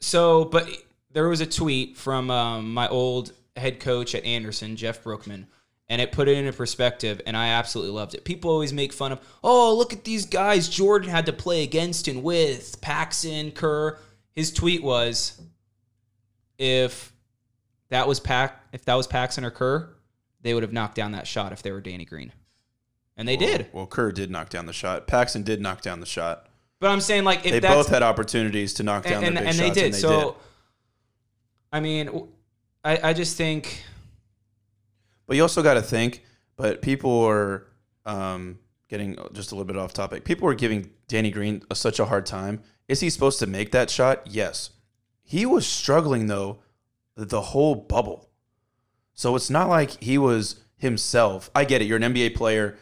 So, 0.00 0.44
but 0.44 0.68
there 1.12 1.28
was 1.28 1.40
a 1.40 1.46
tweet 1.46 1.96
from 1.96 2.30
um, 2.30 2.74
my 2.74 2.88
old 2.88 3.32
head 3.56 3.78
coach 3.80 4.14
at 4.14 4.24
Anderson, 4.24 4.76
Jeff 4.76 5.02
Brookman, 5.02 5.46
and 5.88 6.00
it 6.00 6.12
put 6.12 6.28
it 6.28 6.36
into 6.36 6.52
perspective, 6.52 7.20
and 7.26 7.36
I 7.36 7.48
absolutely 7.48 7.92
loved 7.92 8.14
it. 8.14 8.24
People 8.24 8.50
always 8.50 8.72
make 8.72 8.92
fun 8.92 9.12
of, 9.12 9.20
oh, 9.44 9.74
look 9.76 9.92
at 9.92 10.04
these 10.04 10.26
guys 10.26 10.68
Jordan 10.68 11.08
had 11.08 11.26
to 11.26 11.32
play 11.32 11.62
against 11.62 12.08
and 12.08 12.22
with 12.22 12.80
Paxson, 12.80 13.52
Kerr. 13.52 13.98
His 14.32 14.52
tweet 14.52 14.82
was, 14.82 15.40
if 16.58 17.12
that 17.88 18.08
was 18.08 18.20
Pac, 18.20 18.60
if 18.72 18.84
that 18.86 18.94
was 18.94 19.06
Paxson 19.06 19.44
or 19.44 19.50
Kerr, 19.50 19.90
they 20.42 20.54
would 20.54 20.62
have 20.62 20.72
knocked 20.72 20.96
down 20.96 21.12
that 21.12 21.26
shot 21.26 21.52
if 21.52 21.62
they 21.62 21.72
were 21.72 21.80
Danny 21.80 22.04
Green, 22.04 22.32
and 23.16 23.26
they 23.26 23.36
did. 23.36 23.68
Well, 23.72 23.86
Kerr 23.86 24.12
did 24.12 24.30
knock 24.30 24.48
down 24.48 24.66
the 24.66 24.72
shot. 24.72 25.06
Paxson 25.06 25.42
did 25.42 25.60
knock 25.60 25.82
down 25.82 26.00
the 26.00 26.06
shot. 26.06 26.48
But 26.80 26.90
I'm 26.90 27.00
saying 27.00 27.24
like 27.24 27.46
if 27.46 27.52
They 27.52 27.60
both 27.60 27.88
had 27.88 28.02
opportunities 28.02 28.74
to 28.74 28.82
knock 28.82 29.04
down 29.04 29.24
and, 29.24 29.36
the 29.36 29.40
and, 29.42 29.48
big 29.48 29.48
and 29.48 29.58
they 29.58 29.66
shots, 29.66 29.74
did. 29.74 29.84
and 29.84 29.94
they 29.94 29.98
so, 29.98 30.20
did. 30.20 30.34
I 31.72 31.80
mean, 31.80 32.28
I, 32.84 33.10
I 33.10 33.12
just 33.12 33.36
think 33.36 33.82
But 35.26 35.36
you 35.36 35.42
also 35.42 35.62
got 35.62 35.74
to 35.74 35.82
think. 35.82 36.22
But 36.56 36.80
people 36.80 37.24
are 37.24 37.66
um, 38.06 38.58
getting 38.88 39.16
just 39.32 39.52
a 39.52 39.54
little 39.54 39.66
bit 39.66 39.76
off 39.76 39.92
topic. 39.92 40.24
People 40.24 40.48
are 40.48 40.54
giving 40.54 40.90
Danny 41.08 41.30
Green 41.30 41.62
a, 41.70 41.74
such 41.74 42.00
a 42.00 42.06
hard 42.06 42.26
time. 42.26 42.62
Is 42.88 43.00
he 43.00 43.10
supposed 43.10 43.38
to 43.40 43.46
make 43.46 43.72
that 43.72 43.90
shot? 43.90 44.22
Yes. 44.26 44.70
He 45.22 45.44
was 45.44 45.66
struggling 45.66 46.28
though 46.28 46.60
the 47.16 47.40
whole 47.40 47.74
bubble. 47.74 48.30
So 49.14 49.34
it's 49.34 49.50
not 49.50 49.68
like 49.68 50.02
he 50.02 50.18
was 50.18 50.62
himself. 50.76 51.50
I 51.54 51.64
get 51.64 51.82
it. 51.82 51.86
You're 51.86 51.96
an 51.96 52.14
NBA 52.14 52.34
player. 52.36 52.76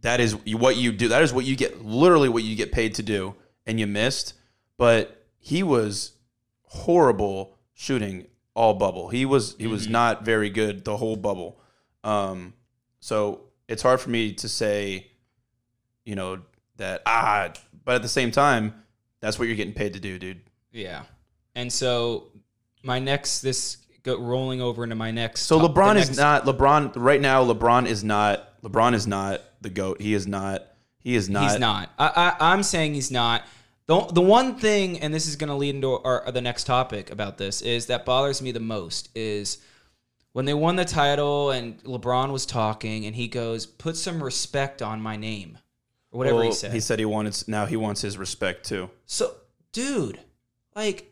That 0.00 0.20
is 0.20 0.34
what 0.34 0.76
you 0.76 0.92
do. 0.92 1.08
That 1.08 1.22
is 1.22 1.32
what 1.32 1.44
you 1.44 1.56
get. 1.56 1.84
Literally, 1.84 2.28
what 2.28 2.42
you 2.42 2.56
get 2.56 2.72
paid 2.72 2.94
to 2.94 3.02
do, 3.02 3.34
and 3.66 3.78
you 3.78 3.86
missed. 3.86 4.34
But 4.78 5.26
he 5.38 5.62
was 5.62 6.12
horrible 6.62 7.56
shooting 7.72 8.26
all 8.54 8.74
bubble. 8.74 9.08
He 9.08 9.26
was 9.26 9.54
he 9.58 9.66
was 9.66 9.86
not 9.86 10.24
very 10.24 10.50
good 10.50 10.84
the 10.84 10.96
whole 10.96 11.16
bubble. 11.16 11.60
Um, 12.06 12.54
so 13.00 13.40
it's 13.68 13.82
hard 13.82 14.00
for 14.00 14.10
me 14.10 14.32
to 14.34 14.48
say, 14.48 15.08
you 16.04 16.14
know, 16.14 16.40
that 16.76 17.02
ah. 17.06 17.52
But 17.84 17.96
at 17.96 18.02
the 18.02 18.08
same 18.08 18.30
time, 18.30 18.74
that's 19.20 19.38
what 19.38 19.46
you're 19.48 19.56
getting 19.56 19.74
paid 19.74 19.92
to 19.94 20.00
do, 20.00 20.18
dude. 20.18 20.40
yeah. 20.72 21.02
And 21.54 21.72
so 21.72 22.28
my 22.82 22.98
next 22.98 23.40
this 23.40 23.78
go 24.02 24.18
rolling 24.18 24.60
over 24.60 24.84
into 24.84 24.94
my 24.96 25.10
next. 25.10 25.42
So 25.42 25.58
top- 25.58 25.74
LeBron 25.74 25.94
the 25.94 26.00
is 26.00 26.08
next- 26.08 26.18
not 26.18 26.44
LeBron 26.44 26.92
right 26.96 27.20
now. 27.20 27.44
LeBron 27.44 27.86
is 27.86 28.04
not 28.04 28.60
LeBron 28.62 28.94
is 28.94 29.06
not 29.06 29.40
the 29.62 29.70
goat. 29.70 30.00
He 30.00 30.14
is 30.14 30.26
not. 30.26 30.62
He 31.00 31.14
is 31.14 31.28
not. 31.30 31.50
He's 31.50 31.58
not. 31.58 31.90
I, 31.98 32.34
I 32.38 32.52
I'm 32.52 32.62
saying 32.62 32.94
he's 32.94 33.10
not. 33.10 33.42
The, 33.86 34.00
the 34.12 34.20
one 34.20 34.56
thing, 34.56 34.98
and 34.98 35.14
this 35.14 35.26
is 35.28 35.36
going 35.36 35.48
to 35.48 35.54
lead 35.54 35.76
into 35.76 35.92
our, 36.02 36.28
the 36.32 36.40
next 36.40 36.64
topic 36.64 37.10
about 37.10 37.38
this, 37.38 37.62
is 37.62 37.86
that 37.86 38.04
bothers 38.04 38.42
me 38.42 38.50
the 38.50 38.58
most 38.60 39.08
is 39.14 39.58
when 40.36 40.44
they 40.44 40.52
won 40.52 40.76
the 40.76 40.84
title 40.84 41.50
and 41.50 41.82
LeBron 41.84 42.30
was 42.30 42.44
talking 42.44 43.06
and 43.06 43.16
he 43.16 43.26
goes, 43.26 43.64
"Put 43.64 43.96
some 43.96 44.22
respect 44.22 44.82
on 44.82 45.00
my 45.00 45.16
name," 45.16 45.56
or 46.12 46.18
whatever 46.18 46.44
he 46.44 46.52
said. 46.52 46.74
He 46.74 46.80
said 46.80 46.98
he 46.98 47.06
wanted 47.06 47.42
now 47.48 47.64
he 47.64 47.78
wants 47.78 48.02
his 48.02 48.18
respect 48.18 48.66
too. 48.66 48.90
So, 49.06 49.34
dude, 49.72 50.20
like, 50.74 51.10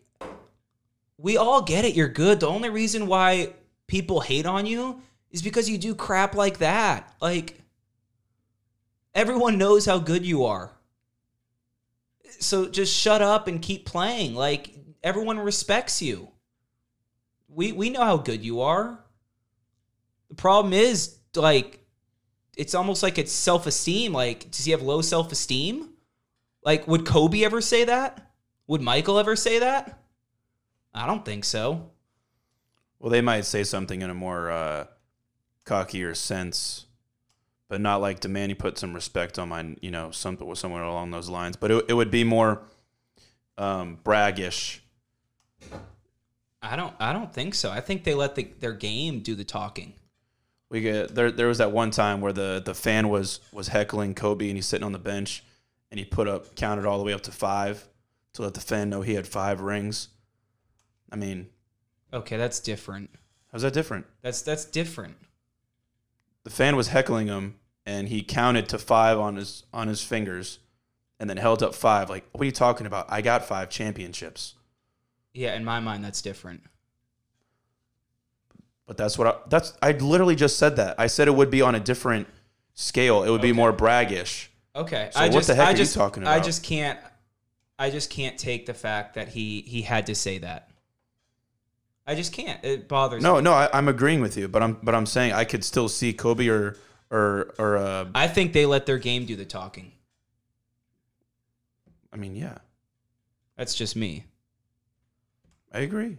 we 1.17 1.39
all 1.39 1.63
get 1.63 1.87
it. 1.87 1.95
You're 1.95 2.07
good. 2.07 2.41
The 2.41 2.49
only 2.49 2.69
reason 2.69 3.07
why 3.07 3.55
people 3.87 4.21
hate 4.21 4.45
on 4.45 4.67
you 4.67 5.01
is 5.31 5.41
because 5.41 5.71
you 5.71 5.79
do 5.79 5.95
crap 5.95 6.35
like 6.35 6.59
that. 6.59 7.11
Like, 7.19 7.63
everyone 9.15 9.57
knows 9.57 9.87
how 9.87 10.01
good 10.01 10.27
you 10.27 10.45
are. 10.45 10.71
So 12.41 12.69
just 12.69 12.95
shut 12.95 13.23
up 13.23 13.49
and 13.49 13.63
keep 13.63 13.87
playing. 13.87 14.35
Like, 14.35 14.75
everyone 15.03 15.39
respects 15.39 16.03
you. 16.03 16.29
We 17.49 17.73
we 17.73 17.89
know 17.89 18.05
how 18.05 18.19
good 18.19 18.45
you 18.45 18.61
are. 18.61 19.01
The 20.29 20.35
problem 20.35 20.73
is, 20.73 21.19
like, 21.35 21.85
it's 22.57 22.75
almost 22.75 23.03
like 23.03 23.19
it's 23.19 23.33
self 23.33 23.67
esteem. 23.67 24.13
Like, 24.13 24.51
does 24.51 24.65
he 24.65 24.73
have 24.73 24.83
low 24.83 25.01
self 25.01 25.33
esteem? 25.33 25.91
Like, 26.63 26.89
would 26.89 27.05
Kobe 27.05 27.45
ever 27.45 27.61
say 27.61 27.85
that? 27.85 28.33
Would 28.67 28.81
Michael 28.81 29.19
ever 29.19 29.37
say 29.37 29.59
that? 29.59 30.01
I 30.95 31.07
don't 31.07 31.25
think 31.25 31.45
so. 31.45 31.91
Well, 32.99 33.11
they 33.11 33.21
might 33.21 33.45
say 33.45 33.65
something 33.65 34.01
in 34.01 34.09
a 34.09 34.15
more 34.15 34.51
uh, 34.51 34.87
cockier 35.67 36.15
sense, 36.15 36.87
but 37.69 37.81
not 37.81 38.01
like 38.01 38.21
demand 38.21 38.51
you 38.51 38.57
put 38.57 38.79
some 38.79 38.95
respect 38.95 39.39
on 39.39 39.51
my, 39.51 39.77
you 39.83 39.91
know, 39.91 40.11
something 40.11 40.47
with 40.47 40.59
somewhere 40.59 40.83
along 40.83 41.11
those 41.11 41.29
lines. 41.29 41.57
But 41.57 41.71
it, 41.71 41.85
it 41.89 41.95
would 41.95 42.11
be 42.11 42.25
more 42.25 42.63
um, 43.59 43.99
braggish. 44.03 44.83
I 46.63 46.77
don't. 46.77 46.95
I 46.99 47.13
don't 47.13 47.31
think 47.31 47.55
so. 47.55 47.71
I 47.71 47.81
think 47.81 48.05
they 48.05 48.15
let 48.15 48.37
the, 48.37 48.49
their 48.61 48.73
game 48.73 49.21
do 49.21 49.35
the 49.35 49.45
talking. 49.45 49.93
We 50.75 50.81
get 50.81 51.15
there. 51.15 51.31
There 51.31 51.47
was 51.47 51.59
that 51.59 51.71
one 51.71 51.93
time 51.93 52.21
where 52.21 52.33
the 52.33 52.61
the 52.65 52.75
fan 52.75 53.09
was 53.09 53.39
was 53.53 53.69
heckling 53.69 54.17
Kobe, 54.17 54.49
and 54.49 54.57
he's 54.57 54.67
sitting 54.67 54.85
on 54.85 54.91
the 54.91 54.99
bench, 54.99 55.45
and 55.93 56.01
he 56.01 56.05
put 56.05 56.27
up 56.27 56.57
counted 56.57 56.85
all 56.85 56.99
the 56.99 57.05
way 57.05 57.13
up 57.13 57.21
to 57.23 57.31
five 57.31 57.87
to 58.33 58.43
let 58.43 58.55
the 58.55 58.61
fan 58.61 58.91
know 58.91 59.01
he 59.01 59.15
had 59.15 59.29
five 59.29 59.61
rings. 59.61 60.09
I 61.13 61.15
mean, 61.15 61.47
Okay, 62.13 62.37
that's 62.37 62.59
different. 62.59 63.11
how's 63.53 63.63
that 63.63 63.73
different? 63.73 64.07
That's 64.21 64.43
that's 64.43 64.65
different. 64.65 65.15
The 66.43 66.51
fan 66.51 66.75
was 66.75 66.89
heckling 66.89 67.29
him, 67.29 67.61
and 67.87 68.09
he 68.09 68.25
counted 68.25 68.69
to 68.71 68.79
five 68.81 69.17
on 69.17 69.37
his 69.37 69.63
on 69.73 69.87
his 69.87 70.03
fingers, 70.03 70.59
and 71.21 71.31
then 71.31 71.37
held 71.37 71.63
up 71.63 71.77
five. 71.77 72.11
Like, 72.11 72.25
what 72.33 72.43
are 72.43 72.47
you 72.47 72.51
talking 72.51 72.89
about? 72.89 73.07
I 73.09 73.23
got 73.23 73.47
five 73.47 73.71
championships. 73.71 74.57
Yeah, 75.33 75.55
in 75.55 75.65
my 75.65 75.79
mind, 75.79 76.05
that's 76.05 76.21
different. 76.21 76.65
But 78.87 78.97
that's 78.97 79.17
what 79.19 79.27
I, 79.27 79.35
that's. 79.49 79.73
I 79.81 79.93
literally 79.93 80.37
just 80.37 80.59
said 80.59 80.77
that. 80.77 80.97
I 80.99 81.07
said 81.07 81.29
it 81.29 81.35
would 81.35 81.51
be 81.51 81.63
on 81.63 81.75
a 81.75 81.81
different 81.81 82.29
scale. 82.75 83.23
It 83.23 83.31
would 83.31 83.41
be 83.41 83.53
more 83.53 83.73
braggish. 83.73 84.51
Okay. 84.77 85.11
So 85.13 85.21
I 85.21 85.25
what 85.25 85.33
just, 85.33 85.47
the 85.49 85.55
heck 85.55 85.69
I 85.69 85.73
are 85.73 85.77
you 85.77 85.87
talking 85.87 86.23
about? 86.23 86.37
I 86.37 86.41
just 86.41 86.63
can't. 86.63 86.99
I 87.79 87.91
just 87.91 88.11
can't 88.11 88.39
take 88.39 88.67
the 88.67 88.75
fact 88.75 89.15
that 89.15 89.29
he 89.29 89.63
he 89.63 89.83
had 89.83 90.07
to 90.07 90.15
say 90.15 90.39
that. 90.39 90.71
I 92.07 92.15
just 92.15 92.33
can't. 92.33 92.63
It 92.63 92.87
bothers 92.87 93.23
me. 93.23 93.29
No, 93.29 93.41
no, 93.41 93.53
I, 93.53 93.71
I'm 93.73 93.89
agreeing 93.89 94.21
with 94.21 94.37
you, 94.37 94.49
but 94.49 94.63
I'm 94.63 94.79
but 94.83 94.95
I'm 94.95 95.07
saying 95.07 95.33
I 95.33 95.45
could 95.45 95.65
still 95.65 95.89
see 95.89 96.13
Kobe 96.13 96.49
or 96.49 96.77
or 97.11 97.55
or 97.59 97.77
uh, 97.79 98.07
I 98.15 98.29
think 98.29 98.53
they 98.53 98.67
let 98.67 98.85
their 98.87 98.99
game 98.99 99.25
do 99.25 99.37
the 99.37 99.47
talking. 99.47 99.93
I 102.13 102.17
mean, 102.17 102.37
yeah, 102.37 102.59
That's 103.57 103.75
just 103.75 103.97
me. 103.97 104.25
I 105.73 105.81
agree. 105.81 106.19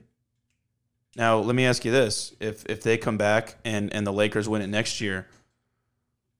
Now, 1.16 1.38
let 1.38 1.56
me 1.56 1.66
ask 1.66 1.86
you 1.86 1.92
this: 1.92 2.34
if 2.40 2.66
if 2.66 2.82
they 2.84 2.98
come 2.98 3.18
back 3.18 3.56
and 3.64 3.94
and 3.94 4.06
the 4.06 4.12
Lakers 4.14 4.50
win 4.50 4.62
it 4.62 4.68
next 4.68 5.00
year, 5.00 5.28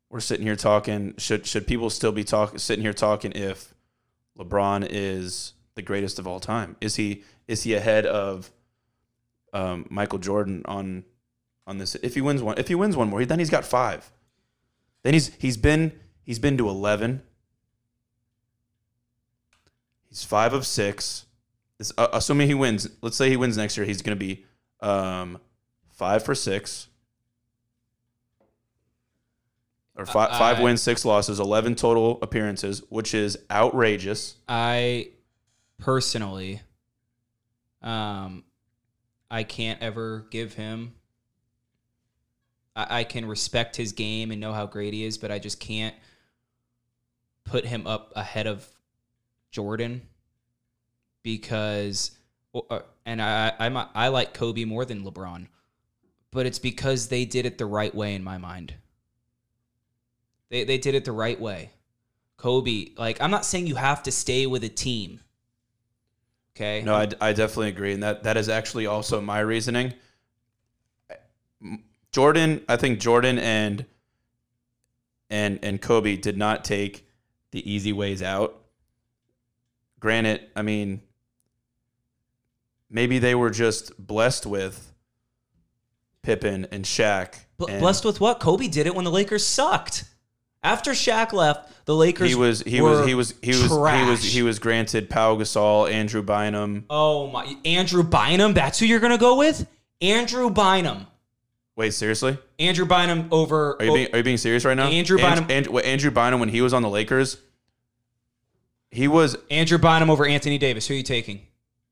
we're 0.10 0.20
sitting 0.20 0.46
here 0.46 0.56
talking. 0.56 1.16
Should 1.18 1.46
should 1.46 1.66
people 1.66 1.90
still 1.90 2.12
be 2.12 2.24
talking 2.24 2.60
sitting 2.60 2.84
here 2.84 2.94
talking 2.94 3.32
if 3.34 3.74
LeBron 4.38 4.88
is 4.90 5.54
the 5.76 5.82
greatest 5.82 6.20
of 6.20 6.28
all 6.28 6.40
time? 6.40 6.76
Is 6.82 6.98
he 6.98 7.24
is 7.48 7.64
he 7.64 7.74
ahead 7.74 8.06
of 8.06 8.52
um, 9.54 9.86
Michael 9.90 10.20
Jordan 10.20 10.62
on 10.66 11.06
on 11.66 11.78
this? 11.78 11.96
If 11.96 12.16
he 12.16 12.22
wins 12.22 12.44
one, 12.44 12.58
if 12.58 12.68
he 12.68 12.76
wins 12.76 12.98
one 12.98 13.10
more, 13.10 13.24
then 13.26 13.40
he's 13.40 13.50
got 13.50 13.66
five. 13.66 14.12
Then 15.04 15.14
he's 15.14 15.34
he's 15.36 15.58
been 15.58 15.94
he's 16.24 16.40
been 16.40 16.58
to 16.58 16.68
eleven. 16.68 17.22
He's 20.10 20.26
five 20.26 20.54
of 20.54 20.66
six. 20.66 21.26
This, 21.78 21.92
uh, 21.98 22.08
assuming 22.14 22.48
he 22.48 22.54
wins, 22.54 22.90
let's 23.02 23.18
say 23.18 23.30
he 23.30 23.38
wins 23.38 23.58
next 23.58 23.76
year, 23.76 23.86
he's 23.86 24.02
going 24.02 24.18
to 24.18 24.20
be 24.20 24.46
um, 24.86 25.40
five 25.90 26.24
for 26.24 26.36
six, 26.36 26.88
or 29.96 30.06
five, 30.06 30.30
Uh, 30.32 30.38
five 30.40 30.60
I- 30.60 30.64
wins, 30.64 30.82
six 30.82 31.06
losses, 31.06 31.40
eleven 31.40 31.76
total 31.76 32.20
appearances, 32.22 32.84
which 32.90 33.14
is 33.14 33.38
outrageous. 33.50 34.36
I 34.48 35.10
personally, 35.78 36.62
um, 37.82 38.44
I 39.32 39.44
can't 39.44 39.82
ever 39.82 40.28
give 40.32 40.54
him. 40.54 40.96
I, 42.76 43.00
I 43.00 43.04
can 43.06 43.26
respect 43.26 43.76
his 43.78 43.92
game 43.94 44.32
and 44.32 44.40
know 44.42 44.54
how 44.54 44.66
great 44.66 44.94
he 44.94 45.04
is, 45.06 45.18
but 45.18 45.32
I 45.32 45.40
just 45.40 45.60
can't 45.60 45.96
put 47.46 47.66
him 47.66 47.88
up 47.88 48.12
ahead 48.16 48.48
of 48.48 48.68
Jordan 49.52 50.08
because, 51.24 52.12
and 53.06 53.22
I 53.22 53.54
I'm 53.60 53.76
a, 53.78 53.90
I 53.94 54.08
like 54.10 54.34
Kobe 54.34 54.66
more 54.66 54.86
than 54.86 55.04
LeBron, 55.04 55.48
but 56.32 56.46
it's 56.46 56.60
because 56.60 57.08
they 57.08 57.26
did 57.26 57.46
it 57.46 57.58
the 57.58 57.66
right 57.66 57.94
way 57.94 58.16
in 58.16 58.24
my 58.24 58.38
mind. 58.38 58.76
They 60.50 60.64
they 60.64 60.78
did 60.78 60.96
it 60.96 61.06
the 61.06 61.12
right 61.12 61.40
way. 61.40 61.72
Kobe, 62.38 62.90
like 62.98 63.22
I'm 63.22 63.32
not 63.32 63.46
saying 63.46 63.68
you 63.68 63.76
have 63.76 64.04
to 64.04 64.12
stay 64.12 64.46
with 64.46 64.64
a 64.64 64.70
team. 64.70 65.20
Okay. 66.56 66.82
No, 66.84 66.96
I, 66.96 67.10
I 67.20 67.34
definitely 67.34 67.70
agree, 67.70 67.94
and 67.94 68.04
that 68.04 68.24
that 68.24 68.38
is 68.38 68.48
actually 68.48 68.86
also 68.86 69.20
my 69.20 69.40
reasoning. 69.40 69.94
Jordan, 72.12 72.64
I 72.70 72.78
think 72.78 73.00
Jordan 73.00 73.40
and 73.40 73.86
and 75.30 75.60
and 75.64 75.82
Kobe 75.82 76.16
did 76.16 76.38
not 76.38 76.64
take 76.64 77.10
the 77.52 77.70
easy 77.70 77.92
ways 77.92 78.22
out. 78.22 78.62
Granted, 80.00 80.42
I 80.56 80.62
mean, 80.62 81.02
maybe 82.90 83.20
they 83.20 83.36
were 83.36 83.50
just 83.50 83.98
blessed 83.98 84.46
with 84.46 84.94
Pippen 86.22 86.68
and 86.72 86.86
Shaq. 86.86 87.36
Bl- 87.58 87.66
and 87.70 87.80
blessed 87.80 88.06
with 88.06 88.20
what? 88.20 88.40
Kobe 88.40 88.68
did 88.68 88.88
it 88.88 88.96
when 88.96 89.06
the 89.06 89.12
Lakers 89.12 89.46
sucked. 89.46 90.06
After 90.64 90.92
Shaq 90.92 91.32
left, 91.32 91.86
the 91.86 91.96
Lakers 91.96 92.30
he 92.30 92.36
was 92.36 92.62
he 92.62 92.82
was 92.82 93.06
he 93.06 93.14
was 93.14 93.36
he 93.44 93.50
was 93.52 93.62
he 93.70 94.10
was 94.10 94.24
he 94.24 94.42
was 94.42 94.58
granted 94.60 95.10
Pau 95.12 95.36
Gasol, 95.36 95.92
Andrew 95.92 96.24
Bynum. 96.24 96.86
Oh 96.90 97.28
my, 97.28 97.56
Andrew 97.64 98.02
Bynum. 98.02 98.56
That's 98.56 98.80
who 98.80 98.88
you're 98.88 99.00
gonna 99.00 99.20
go 99.20 99.38
with? 99.38 99.68
Andrew 100.02 100.50
Bynum. 100.50 101.06
Wait, 101.76 101.94
seriously? 101.94 102.38
Andrew 102.58 102.86
Bynum 102.86 103.28
over. 103.32 103.76
Are 103.80 103.86
you 103.86 103.94
being 103.94 104.08
Are 104.14 104.18
you 104.18 104.24
being 104.24 104.38
serious 104.38 104.66
right 104.66 104.76
now? 104.76 104.88
Andrew 104.88 105.18
Bynum- 105.18 105.46
And, 105.50 105.68
what, 105.68 105.86
Andrew 105.86 106.10
Bynum 106.10 106.40
when 106.40 106.50
he 106.50 106.62
was 106.62 106.74
on 106.74 106.82
the 106.82 106.90
Lakers, 106.90 107.38
he 108.90 109.08
was 109.08 109.38
Andrew 109.52 109.78
Bynum 109.78 110.10
over 110.10 110.26
Anthony 110.26 110.58
Davis. 110.58 110.88
Who 110.88 110.96
are 110.96 110.98
you 110.98 111.04
taking? 111.04 111.42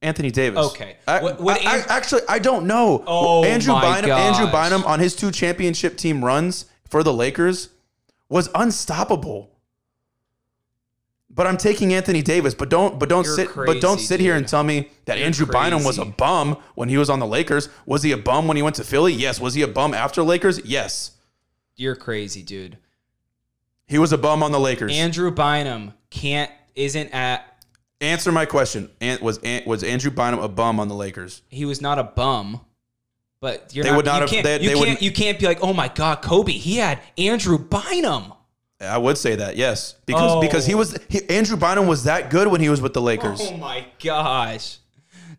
Anthony 0.04 0.30
Davis. 0.32 0.66
Okay. 0.68 0.98
I, 1.08 1.22
What- 1.22 1.42
what 1.42 1.66
I- 1.66 1.78
I- 1.80 1.86
actually 1.90 2.22
I 2.28 2.40
don't 2.40 2.68
know. 2.68 3.04
Oh, 3.08 3.44
Andrew 3.44 3.74
my 3.74 4.02
Bynum. 4.02 4.12
Andrew. 4.18 4.48
Bynum 4.52 4.84
on 4.84 5.00
his 5.00 5.16
two 5.16 5.32
championship 5.32 5.98
team 5.98 6.24
runs 6.24 6.66
for 6.90 7.02
the 7.04 7.14
Lakers 7.14 7.70
was 8.30 8.50
unstoppable. 8.54 9.50
But 11.36 11.48
I'm 11.48 11.58
taking 11.58 11.94
Anthony 11.96 12.22
Davis. 12.22 12.54
But 12.54 12.70
don't 12.70 13.00
but 13.00 13.10
don't 13.10 13.26
You're 13.26 13.36
sit 13.36 13.50
but 13.56 13.82
don't 13.82 13.96
crazy, 13.96 14.06
sit 14.06 14.20
here 14.20 14.36
and 14.36 14.48
tell 14.48 14.64
me 14.64 14.90
that 15.06 15.18
You're 15.18 15.26
Andrew 15.26 15.48
Bynum 15.48 15.84
was 15.84 15.98
a 15.98 16.06
bum 16.06 16.58
when 16.76 16.90
he 16.90 16.98
was 16.98 17.10
on 17.10 17.18
the 17.20 17.26
Lakers. 17.26 17.70
Was 17.88 18.04
he 18.04 18.12
a 18.12 18.18
bum 18.18 18.48
when 18.48 18.56
he 18.56 18.62
went 18.62 18.76
to 18.76 18.84
Philly? 18.84 19.14
Yes. 19.14 19.40
Was 19.40 19.56
he 19.56 19.64
a 19.64 19.68
bum 19.68 19.94
after 19.96 20.22
Lakers? 20.22 20.62
Yes. 20.64 21.12
You're 21.76 21.96
crazy, 21.96 22.44
dude. 22.44 22.78
He 23.88 23.98
was 23.98 24.14
a 24.14 24.18
bum 24.18 24.44
on 24.44 24.52
the 24.52 24.60
Lakers. 24.60 24.92
Andrew 24.94 25.32
Bynum 25.32 25.94
can't 26.12 26.52
isn't 26.76 27.10
at. 27.12 27.53
Answer 28.04 28.32
my 28.32 28.46
question. 28.46 28.90
An- 29.02 29.20
was 29.22 29.40
An- 29.44 29.64
was 29.66 29.84
Andrew 29.84 30.12
Bynum 30.12 30.40
a 30.40 30.48
bum 30.50 30.80
on 30.80 30.88
the 30.90 30.96
Lakers? 30.96 31.42
He 31.50 31.66
was 31.66 31.82
not 31.82 31.98
a 32.00 32.04
bum. 32.04 32.62
But 33.40 33.76
you're 33.76 33.84
They 33.84 33.90
not, 33.90 33.96
would 33.98 34.06
not 34.06 34.16
you 34.16 34.22
have- 34.22 34.30
Can't, 34.30 34.44
they- 34.44 34.62
you 34.62 34.70
they 34.78 34.86
can't. 34.86 35.02
You 35.02 35.12
can't 35.12 35.40
be 35.40 35.46
like, 35.46 35.60
oh 35.62 35.74
my 35.74 35.88
god, 35.90 36.22
Kobe. 36.22 36.52
He 36.54 36.78
had 36.78 37.00
Andrew 37.18 37.58
Bynum. 37.58 38.34
I 38.80 38.98
would 38.98 39.18
say 39.18 39.36
that 39.36 39.56
yes, 39.56 39.96
because 40.06 40.32
Oh. 40.34 40.42
because 40.42 40.66
he 40.66 40.74
oh. 40.74 40.78
was 40.78 40.98
he, 41.08 41.28
Andrew 41.30 41.56
Bynum 41.56 41.88
was 41.88 42.04
that 42.04 42.30
good 42.30 42.48
when 42.50 42.60
he 42.60 42.68
was 42.70 42.82
with 42.82 42.94
the 42.94 43.02
Lakers. 43.02 43.40
Oh 43.42 43.56
my 43.58 43.86
gosh, 44.04 44.78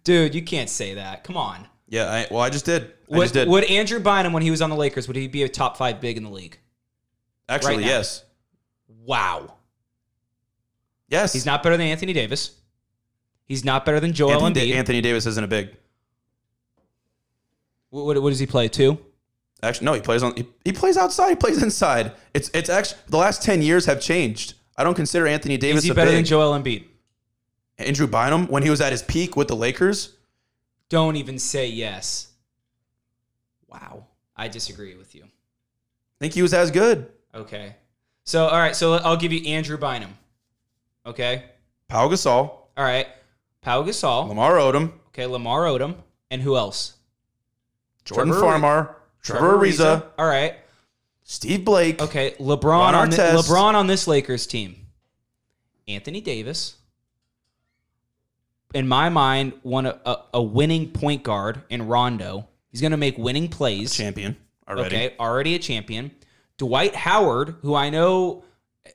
dude, 0.02 0.35
you 0.35 0.42
can't 0.42 0.71
say 0.71 0.94
that. 0.94 1.25
Come 1.25 1.37
on. 1.37 1.66
Yeah, 1.88 2.11
I, 2.11 2.26
well, 2.30 2.40
I 2.40 2.49
just 2.49 2.64
did. 2.64 2.85
I 3.12 3.16
Would, 3.18 3.25
just 3.25 3.35
did. 3.35 3.49
would 3.49 3.64
Andrew 3.64 4.00
Bynum, 4.00 4.33
when 4.33 4.42
he 4.42 4.50
was 4.50 4.62
on 4.62 4.71
the 4.71 4.76
Lakers, 4.76 5.06
would 5.06 5.16
he 5.16 5.28
be 5.28 5.42
a 5.42 5.49
top 5.49 5.76
five 5.76 6.00
big 6.00 6.16
in 6.16 6.25
the 6.25 6.30
league? 6.30 6.59
Actually, 7.49 7.76
right 7.76 7.85
yes, 7.87 8.25
Wow. 8.88 9.54
Yes. 11.08 11.32
He's 11.32 11.46
not 11.46 11.62
better 11.62 11.76
than 11.76 11.87
Anthony 11.87 12.12
Davis. 12.12 12.52
He's 13.46 13.64
not 13.64 13.84
better 13.84 14.00
than 14.00 14.12
Joel 14.12 14.32
Anthony, 14.32 14.50
Embiid. 14.68 14.73
Da- 14.73 14.78
Anthony 14.78 15.00
Davis 15.00 15.26
isn't 15.26 15.44
a 15.44 15.46
big. 15.49 15.76
what, 17.90 18.06
what, 18.06 18.23
what 18.23 18.30
does 18.30 18.38
he 18.38 18.46
play? 18.46 18.68
Two. 18.68 18.99
Actually, 19.62 19.84
no, 19.87 19.92
he 19.94 20.00
plays 20.00 20.23
on. 20.23 20.34
He, 20.37 20.46
he 20.64 20.73
plays 20.73 20.96
outside. 20.96 21.30
He 21.30 21.37
plays 21.37 21.62
inside. 21.62 22.12
It's 22.34 22.50
it's 22.54 22.68
actually 22.68 23.00
the 23.08 23.16
last 23.16 23.42
ten 23.42 23.62
years 23.62 23.87
have 23.87 24.00
changed. 24.00 24.54
I 24.76 24.84
don't 24.84 24.94
consider 24.94 25.26
Anthony 25.26 25.56
Davis 25.56 25.78
Is 25.78 25.84
he 25.84 25.90
a 25.90 25.94
better 25.94 26.11
big. 26.11 26.16
than 26.18 26.25
Joel 26.25 26.58
Embiid? 26.58 26.84
Andrew 27.78 28.06
Bynum 28.06 28.46
when 28.49 28.62
he 28.62 28.70
was 28.70 28.80
at 28.80 28.92
his 28.92 29.02
peak 29.02 29.37
with 29.37 29.49
the 29.49 29.56
Lakers. 29.56 30.16
Don't 30.88 31.16
even 31.16 31.38
say 31.38 31.66
yes. 31.68 32.28
Wow. 33.68 34.06
I 34.37 34.49
disagree 34.49 34.96
with 34.96 35.14
you. 35.14 35.23
I 35.25 35.28
think 36.20 36.34
he 36.34 36.42
was 36.42 36.52
as 36.54 36.70
good. 36.70 37.11
Okay. 37.34 37.76
So, 38.25 38.46
all 38.46 38.58
right. 38.58 38.75
So 38.76 38.94
I'll 38.94 39.16
give 39.16 39.32
you 39.32 39.46
Andrew 39.52 39.76
Bynum. 39.78 40.16
Okay. 41.06 41.44
Pau 41.88 42.08
Gasol, 42.08 42.50
All 42.76 42.84
right. 42.84 43.06
Pau 43.61 43.82
Gasol. 43.82 44.28
Lamar 44.28 44.54
Odom, 44.56 44.92
Okay. 45.08 45.26
Lamar 45.26 45.62
Odom. 45.64 45.96
And 46.30 46.40
who 46.42 46.56
else? 46.56 46.94
Jordan 48.04 48.32
Trevor- 48.34 48.46
Farmar, 48.58 48.94
Trevor 49.23 49.58
Ariza, 49.58 50.04
All 50.18 50.26
right. 50.26 50.56
Steve 51.23 51.64
Blake. 51.64 52.02
Okay. 52.02 52.32
LeBron 52.38 52.92
on, 52.94 53.11
thi- 53.11 53.16
Artest. 53.18 53.34
LeBron 53.49 53.75
on 53.75 53.87
this 53.87 54.06
Lakers 54.06 54.46
team. 54.46 54.76
Anthony 55.88 56.20
Davis. 56.20 56.76
In 58.75 58.88
my 58.88 59.08
mind, 59.08 59.52
one 59.62 59.87
a, 59.87 60.00
a, 60.04 60.16
a 60.34 60.42
winning 60.42 60.90
point 60.90 61.23
guard 61.23 61.62
in 61.70 61.87
Rondo. 61.87 62.49
He's 62.70 62.80
going 62.80 62.90
to 62.90 62.96
make 62.96 63.16
winning 63.16 63.49
plays. 63.49 63.94
champion 63.94 64.37
already. 64.68 64.96
Okay, 64.96 65.14
already 65.20 65.54
a 65.54 65.58
champion. 65.61 66.11
Dwight 66.58 66.94
Howard, 66.96 67.56
who 67.62 67.75
I 67.75 67.90
know 67.90 68.42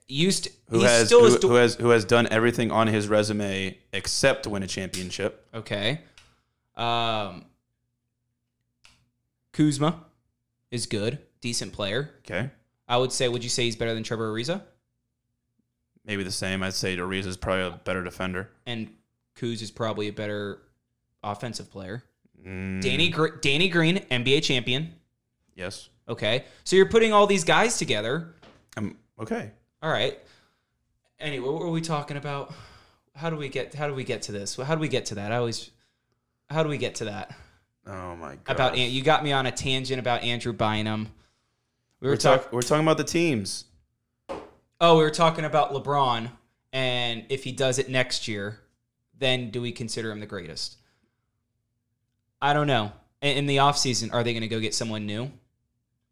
used 0.07 0.45
to, 0.45 0.51
Who 0.69 0.81
has 0.81 1.07
still 1.07 1.21
who, 1.21 1.25
is. 1.35 1.41
who 1.41 1.53
has 1.55 1.75
who 1.75 1.89
has 1.89 2.05
done 2.05 2.27
everything 2.31 2.71
on 2.71 2.87
his 2.87 3.07
resume 3.07 3.77
except 3.93 4.45
win 4.47 4.63
a 4.63 4.67
championship. 4.67 5.47
okay. 5.53 6.01
Um, 6.75 7.45
Kuzma 9.53 10.05
is 10.71 10.85
good, 10.85 11.19
decent 11.41 11.73
player. 11.73 12.11
Okay, 12.19 12.49
I 12.87 12.97
would 12.97 13.11
say. 13.11 13.27
Would 13.27 13.43
you 13.43 13.49
say 13.49 13.63
he's 13.65 13.75
better 13.75 13.93
than 13.93 14.03
Trevor 14.03 14.31
Ariza? 14.31 14.61
maybe 16.05 16.23
the 16.23 16.31
same. 16.31 16.63
I'd 16.63 16.73
say 16.73 16.97
Ariza 16.97 17.27
is 17.27 17.37
probably 17.37 17.65
a 17.65 17.79
better 17.83 18.03
defender. 18.03 18.49
And 18.65 18.89
Kuz 19.35 19.61
is 19.61 19.69
probably 19.69 20.07
a 20.07 20.13
better 20.13 20.59
offensive 21.23 21.69
player. 21.69 22.03
Mm, 22.43 22.81
Danny 22.81 23.09
Gr- 23.09 23.35
Danny 23.41 23.69
Green, 23.69 23.97
NBA 24.09 24.41
champion. 24.43 24.93
yes. 25.55 25.89
Okay, 26.07 26.45
so 26.63 26.75
you're 26.75 26.87
putting 26.89 27.13
all 27.13 27.27
these 27.27 27.43
guys 27.43 27.77
together. 27.77 28.33
Um, 28.77 28.97
okay. 29.19 29.51
All 29.81 29.89
right. 29.89 30.19
Anyway, 31.19 31.47
what 31.47 31.61
were 31.61 31.69
we 31.69 31.81
talking 31.81 32.17
about? 32.17 32.53
How 33.15 33.29
do 33.29 33.35
we 33.35 33.49
get? 33.49 33.73
How 33.73 33.87
do 33.87 33.93
we 33.93 34.03
get 34.03 34.23
to 34.23 34.31
this? 34.31 34.55
How 34.55 34.75
do 34.75 34.81
we 34.81 34.87
get 34.87 35.05
to 35.07 35.15
that? 35.15 35.31
I 35.31 35.37
always. 35.37 35.71
How 36.49 36.63
do 36.63 36.69
we 36.69 36.77
get 36.77 36.95
to 36.95 37.05
that? 37.05 37.35
Oh 37.87 38.15
my 38.15 38.35
god. 38.43 38.53
About 38.53 38.77
you 38.77 39.01
got 39.01 39.23
me 39.23 39.31
on 39.31 39.45
a 39.45 39.51
tangent 39.51 39.99
about 39.99 40.23
Andrew 40.23 40.53
Bynum. 40.53 41.07
We 41.99 42.07
were 42.07 42.13
we're 42.13 42.17
talking. 42.17 42.43
talking. 42.43 42.55
We're 42.55 42.61
talking 42.61 42.85
about 42.85 42.97
the 42.97 43.03
teams. 43.03 43.65
Oh, 44.81 44.97
we 44.97 45.03
were 45.03 45.11
talking 45.11 45.45
about 45.45 45.73
LeBron, 45.73 46.29
and 46.71 47.25
if 47.29 47.43
he 47.43 47.51
does 47.51 47.79
it 47.79 47.89
next 47.89 48.27
year, 48.27 48.59
then 49.17 49.49
do 49.49 49.61
we 49.61 49.71
consider 49.71 50.11
him 50.11 50.19
the 50.19 50.25
greatest? 50.25 50.77
I 52.41 52.53
don't 52.53 52.67
know. 52.67 52.93
In, 53.21 53.37
in 53.39 53.45
the 53.45 53.57
offseason, 53.57 54.13
are 54.13 54.23
they 54.23 54.33
going 54.33 54.41
to 54.41 54.47
go 54.47 54.59
get 54.59 54.73
someone 54.73 55.05
new? 55.05 55.29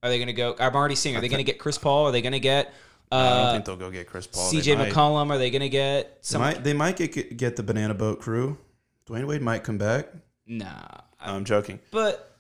Are 0.04 0.10
they 0.10 0.18
going 0.18 0.28
to 0.28 0.34
go? 0.34 0.56
I'm 0.60 0.76
already 0.76 0.96
seeing. 0.96 1.16
Are 1.16 1.22
they 1.22 1.30
going 1.30 1.44
to 1.44 1.50
get 1.50 1.60
Chris 1.60 1.78
Paul? 1.78 2.08
Are 2.08 2.12
they 2.12 2.22
going 2.22 2.34
to 2.34 2.40
get 2.40 2.74
I 3.12 3.30
don't 3.30 3.46
uh, 3.48 3.52
think 3.54 3.66
they'll 3.66 3.78
go 3.78 3.90
get 3.92 4.08
Chris 4.08 4.28
Paul. 4.28 4.52
CJ 4.52 4.78
might- 4.78 4.92
McCollum? 4.92 5.30
Are 5.30 5.38
they 5.38 5.50
going 5.50 5.62
to 5.62 5.70
get 5.70 6.16
They 6.16 6.18
some? 6.22 6.42
might, 6.42 6.64
they 6.64 6.74
might 6.74 6.98
get 6.98 7.38
get 7.38 7.56
the 7.56 7.64
Banana 7.64 7.94
Boat 7.94 8.20
crew. 8.20 8.58
Dwyane 9.08 9.26
Wade 9.26 9.42
might 9.42 9.64
come 9.64 9.78
back. 9.78 10.08
Nah, 10.46 10.66
No, 10.66 11.34
I'm 11.34 11.46
joking. 11.46 11.80
but 11.92 12.38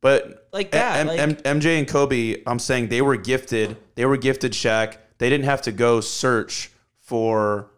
But 0.00 0.48
like 0.52 0.70
that, 0.70 1.00
M- 1.00 1.06
like, 1.06 1.20
M- 1.20 1.36
MJ 1.60 1.78
and 1.78 1.86
Kobe, 1.86 2.42
I'm 2.46 2.58
saying 2.58 2.88
they 2.88 3.02
were 3.02 3.16
gifted. 3.16 3.76
They 3.96 4.06
were 4.06 4.16
gifted 4.16 4.52
Shaq. 4.52 4.96
They 5.18 5.28
didn't 5.28 5.44
have 5.44 5.60
to 5.62 5.72
go 5.72 6.00
search 6.00 6.70
for 6.98 7.70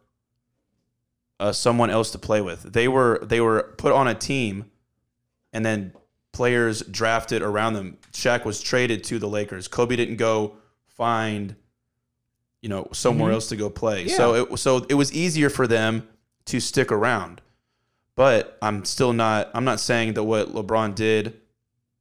uh, 1.41 1.51
someone 1.53 1.91
else 1.91 2.13
to 2.13 2.19
play 2.19 2.41
with. 2.41 2.73
They 2.73 2.87
were 2.87 3.19
they 3.25 3.41
were 3.41 3.75
put 3.79 3.91
on 3.93 4.07
a 4.07 4.15
team, 4.15 4.71
and 5.53 5.67
then 5.67 5.93
players 6.33 6.83
drafted 6.83 7.43
around 7.43 7.75
them. 7.75 7.99
Shaq 8.13 8.45
was 8.45 8.61
traded 8.61 9.03
to 9.05 9.19
the 9.19 9.27
Lakers. 9.29 9.67
Kobe 9.67 9.97
didn't 9.97 10.17
go 10.17 10.55
find, 10.87 11.57
you 12.63 12.69
know, 12.69 12.89
somewhere 12.93 13.31
Mhm. 13.31 13.35
else 13.35 13.49
to 13.49 13.57
go 13.57 13.69
play. 13.69 14.05
Yeah. 14.05 14.17
So 14.17 14.35
it 14.35 14.59
so 14.59 14.87
it 14.89 14.95
was 14.95 15.13
easier 15.13 15.51
for 15.51 15.67
them 15.67 16.07
to 16.47 16.61
stick 16.61 16.91
around. 16.93 17.41
But 18.15 18.57
I'm 18.63 18.85
still 18.85 19.13
not. 19.13 19.51
I'm 19.55 19.65
not 19.65 19.81
saying 19.81 20.15
that 20.15 20.25
what 20.25 20.55
LeBron 20.55 20.95
did 20.95 21.41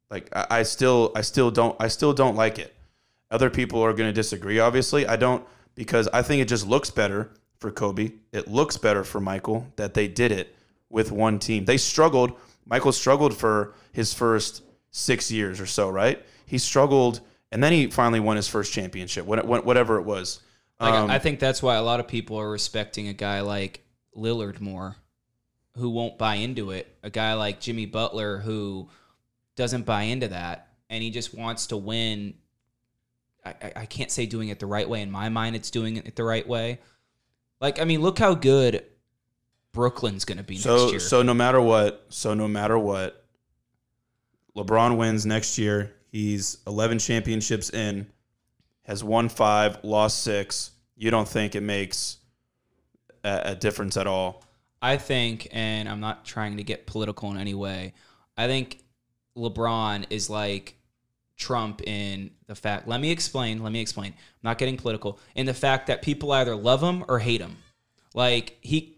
like 0.09 0.29
I, 0.35 0.45
I 0.59 0.63
still 0.63 1.11
I 1.15 1.21
still 1.21 1.51
don't 1.51 1.75
I 1.79 1.87
still 1.87 2.13
don't 2.13 2.35
like 2.35 2.59
it. 2.59 2.73
Other 3.31 3.49
people 3.49 3.81
are 3.81 3.93
going 3.93 4.09
to 4.09 4.13
disagree 4.13 4.59
obviously. 4.59 5.07
I 5.07 5.15
don't 5.15 5.43
because 5.75 6.07
I 6.13 6.21
think 6.21 6.41
it 6.41 6.47
just 6.47 6.67
looks 6.67 6.89
better 6.89 7.31
for 7.57 7.71
Kobe. 7.71 8.11
It 8.31 8.47
looks 8.47 8.77
better 8.77 9.03
for 9.03 9.19
Michael 9.19 9.67
that 9.77 9.93
they 9.93 10.07
did 10.07 10.31
it 10.31 10.53
with 10.89 11.11
one 11.11 11.39
team. 11.39 11.65
They 11.65 11.77
struggled. 11.77 12.33
Michael 12.65 12.91
struggled 12.91 13.35
for 13.35 13.73
his 13.93 14.13
first 14.13 14.61
6 14.91 15.31
years 15.31 15.59
or 15.61 15.65
so, 15.65 15.89
right? 15.89 16.23
He 16.45 16.57
struggled 16.57 17.21
and 17.53 17.63
then 17.63 17.71
he 17.71 17.87
finally 17.87 18.19
won 18.19 18.35
his 18.35 18.47
first 18.47 18.73
championship, 18.73 19.25
what- 19.25 19.45
what- 19.45 19.65
whatever 19.65 19.97
it 19.97 20.03
was. 20.03 20.41
Like 20.81 20.93
Um, 20.93 21.09
I 21.09 21.19
think 21.19 21.39
that's 21.39 21.61
why 21.63 21.75
a 21.75 21.83
lot 21.83 21.99
of 21.99 22.07
people 22.07 22.37
are 22.39 22.49
respecting 22.49 23.07
a 23.07 23.13
guy 23.13 23.41
like 23.41 23.83
Lillard 24.15 24.59
more, 24.59 24.95
who 25.77 25.89
won't 25.89 26.17
buy 26.17 26.35
into 26.35 26.71
it. 26.71 26.93
A 27.03 27.09
guy 27.09 27.33
like 27.35 27.59
Jimmy 27.61 27.85
Butler 27.85 28.39
who 28.39 28.89
doesn't 29.55 29.85
buy 29.85 30.03
into 30.03 30.27
that, 30.29 30.67
and 30.89 31.01
he 31.03 31.09
just 31.09 31.33
wants 31.33 31.67
to 31.67 31.77
win. 31.77 32.33
I, 33.45 33.53
I- 33.75 33.85
can't 33.85 34.11
say 34.11 34.25
doing 34.25 34.49
it 34.49 34.59
the 34.59 34.65
right 34.67 34.87
way. 34.87 35.01
In 35.01 35.09
my 35.11 35.29
mind, 35.29 35.55
it's 35.55 35.71
doing 35.71 35.97
it 35.97 36.15
the 36.15 36.23
right 36.23 36.47
way. 36.47 36.79
Like, 37.59 37.79
I 37.81 37.85
mean, 37.85 38.01
look 38.01 38.17
how 38.19 38.33
good 38.35 38.83
Brooklyn's 39.71 40.25
going 40.25 40.37
to 40.39 40.43
be 40.43 40.55
next 40.55 40.63
So 40.63 40.89
year. 40.91 40.99
so 40.99 41.21
no 41.23 41.33
matter 41.33 41.61
what, 41.61 42.05
so 42.09 42.33
no 42.33 42.47
matter 42.47 42.77
what, 42.77 43.23
LeBron 44.55 44.97
wins 44.97 45.25
next 45.25 45.57
year. 45.57 45.93
He's 46.11 46.57
11 46.67 46.99
championships 46.99 47.69
in, 47.69 48.07
has 48.83 49.03
won 49.03 49.29
5, 49.29 49.83
lost 49.83 50.23
6. 50.23 50.71
You 50.95 51.11
don't 51.11 51.27
think 51.27 51.55
it 51.55 51.61
makes 51.61 52.17
a, 53.23 53.41
a 53.45 53.55
difference 53.55 53.97
at 53.97 54.07
all? 54.07 54.43
I 54.81 54.97
think, 54.97 55.47
and 55.51 55.87
I'm 55.87 55.99
not 55.99 56.25
trying 56.25 56.57
to 56.57 56.63
get 56.63 56.87
political 56.87 57.29
in 57.31 57.37
any 57.37 57.53
way, 57.53 57.93
I 58.35 58.47
think 58.47 58.79
LeBron 59.37 60.05
is 60.09 60.29
like 60.29 60.77
Trump 61.37 61.81
in 61.87 62.31
the 62.47 62.55
fact, 62.55 62.87
let 62.87 63.01
me 63.01 63.11
explain, 63.11 63.63
let 63.63 63.71
me 63.71 63.81
explain. 63.81 64.13
I'm 64.13 64.43
not 64.43 64.57
getting 64.57 64.77
political. 64.77 65.19
In 65.35 65.45
the 65.45 65.53
fact 65.53 65.87
that 65.87 66.01
people 66.01 66.31
either 66.31 66.55
love 66.55 66.81
him 66.81 67.03
or 67.07 67.19
hate 67.19 67.41
him. 67.41 67.57
Like 68.13 68.57
he 68.61 68.97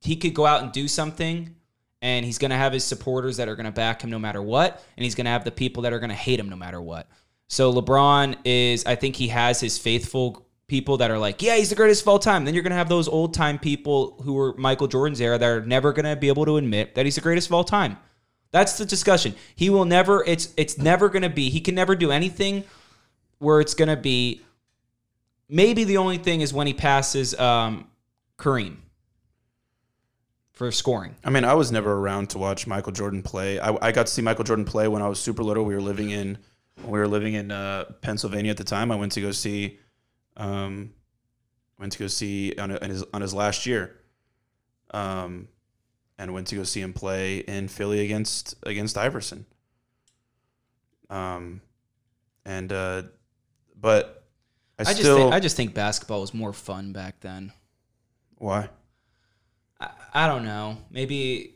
he 0.00 0.16
could 0.16 0.34
go 0.34 0.46
out 0.46 0.62
and 0.62 0.72
do 0.72 0.88
something 0.88 1.54
and 2.02 2.24
he's 2.24 2.38
going 2.38 2.50
to 2.50 2.56
have 2.56 2.72
his 2.72 2.84
supporters 2.84 3.38
that 3.38 3.48
are 3.48 3.56
going 3.56 3.66
to 3.66 3.72
back 3.72 4.02
him 4.02 4.10
no 4.10 4.18
matter 4.18 4.42
what 4.42 4.84
and 4.96 5.04
he's 5.04 5.14
going 5.14 5.24
to 5.24 5.30
have 5.30 5.44
the 5.44 5.50
people 5.50 5.82
that 5.82 5.92
are 5.92 5.98
going 5.98 6.10
to 6.10 6.14
hate 6.14 6.38
him 6.38 6.48
no 6.48 6.56
matter 6.56 6.80
what. 6.80 7.08
So 7.48 7.72
LeBron 7.72 8.36
is 8.44 8.84
I 8.86 8.94
think 8.94 9.16
he 9.16 9.28
has 9.28 9.60
his 9.60 9.78
faithful 9.78 10.46
people 10.68 10.96
that 10.96 11.10
are 11.10 11.18
like, 11.18 11.42
yeah, 11.42 11.56
he's 11.56 11.70
the 11.70 11.76
greatest 11.76 12.02
of 12.02 12.08
all 12.08 12.18
time. 12.18 12.44
Then 12.44 12.54
you're 12.54 12.62
going 12.62 12.72
to 12.72 12.76
have 12.76 12.88
those 12.88 13.08
old 13.08 13.34
time 13.34 13.58
people 13.58 14.20
who 14.22 14.34
were 14.34 14.54
Michael 14.56 14.88
Jordan's 14.88 15.20
era 15.20 15.38
that 15.38 15.46
are 15.46 15.64
never 15.64 15.92
going 15.92 16.06
to 16.06 16.16
be 16.16 16.28
able 16.28 16.44
to 16.44 16.56
admit 16.56 16.94
that 16.96 17.04
he's 17.04 17.14
the 17.14 17.20
greatest 17.20 17.48
of 17.48 17.54
all 17.54 17.64
time. 17.64 17.96
That's 18.50 18.78
the 18.78 18.86
discussion. 18.86 19.34
He 19.54 19.70
will 19.70 19.84
never 19.84 20.24
it's 20.24 20.52
it's 20.56 20.78
never 20.78 21.08
going 21.08 21.22
to 21.22 21.30
be 21.30 21.50
he 21.50 21.60
can 21.60 21.74
never 21.74 21.94
do 21.94 22.10
anything 22.10 22.64
where 23.38 23.60
it's 23.60 23.74
going 23.74 23.88
to 23.88 23.96
be 23.96 24.40
maybe 25.48 25.84
the 25.84 25.98
only 25.98 26.18
thing 26.18 26.40
is 26.40 26.52
when 26.52 26.66
he 26.66 26.74
passes 26.74 27.38
um 27.38 27.88
Kareem 28.38 28.76
for 30.52 30.72
scoring. 30.72 31.14
I 31.22 31.30
mean, 31.30 31.44
I 31.44 31.54
was 31.54 31.70
never 31.70 31.92
around 31.92 32.30
to 32.30 32.38
watch 32.38 32.66
Michael 32.66 32.92
Jordan 32.92 33.22
play. 33.22 33.58
I, 33.58 33.76
I 33.88 33.92
got 33.92 34.06
to 34.06 34.12
see 34.12 34.22
Michael 34.22 34.44
Jordan 34.44 34.64
play 34.64 34.88
when 34.88 35.02
I 35.02 35.08
was 35.08 35.20
super 35.20 35.42
little. 35.42 35.64
We 35.64 35.74
were 35.74 35.82
living 35.82 36.10
in 36.10 36.38
we 36.84 36.98
were 36.98 37.08
living 37.08 37.34
in 37.34 37.50
uh, 37.50 37.84
Pennsylvania 38.00 38.50
at 38.50 38.56
the 38.56 38.64
time. 38.64 38.90
I 38.92 38.96
went 38.96 39.12
to 39.12 39.20
go 39.20 39.32
see, 39.32 39.78
um, 40.36 40.92
went 41.78 41.92
to 41.92 41.98
go 41.98 42.06
see 42.06 42.54
on, 42.58 42.70
on 42.70 42.90
his 42.90 43.04
on 43.12 43.22
his 43.22 43.32
last 43.34 43.66
year, 43.66 43.96
um, 44.92 45.48
and 46.18 46.32
went 46.34 46.46
to 46.48 46.56
go 46.56 46.64
see 46.64 46.80
him 46.80 46.92
play 46.92 47.38
in 47.38 47.68
Philly 47.68 48.04
against 48.04 48.54
against 48.64 48.98
Iverson. 48.98 49.46
Um, 51.08 51.60
and 52.44 52.72
uh, 52.72 53.02
but 53.80 54.24
I, 54.78 54.82
I 54.82 54.84
just 54.84 55.00
still 55.00 55.16
think, 55.16 55.34
I 55.34 55.40
just 55.40 55.56
think 55.56 55.74
basketball 55.74 56.20
was 56.20 56.34
more 56.34 56.52
fun 56.52 56.92
back 56.92 57.20
then. 57.20 57.52
why 58.36 58.68
I, 59.80 59.90
I 60.12 60.26
don't 60.26 60.44
know. 60.44 60.78
Maybe 60.90 61.54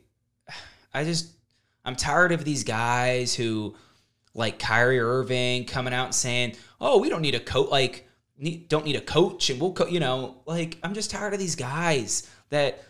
I 0.94 1.04
just 1.04 1.30
I'm 1.84 1.96
tired 1.96 2.32
of 2.32 2.44
these 2.44 2.64
guys 2.64 3.34
who 3.34 3.74
like 4.34 4.58
Kyrie 4.58 5.00
Irving 5.00 5.64
coming 5.64 5.92
out 5.94 6.06
and 6.06 6.14
saying, 6.14 6.56
"Oh, 6.80 6.98
we 6.98 7.08
don't 7.08 7.22
need 7.22 7.34
a 7.34 7.40
coach 7.40 7.70
like 7.70 8.06
need, 8.38 8.68
don't 8.68 8.84
need 8.84 8.96
a 8.96 9.00
coach 9.00 9.50
and 9.50 9.60
we'll 9.60 9.72
co-, 9.72 9.86
you 9.86 10.00
know, 10.00 10.36
like 10.46 10.78
I'm 10.82 10.94
just 10.94 11.10
tired 11.10 11.32
of 11.34 11.38
these 11.38 11.56
guys 11.56 12.28
that 12.50 12.82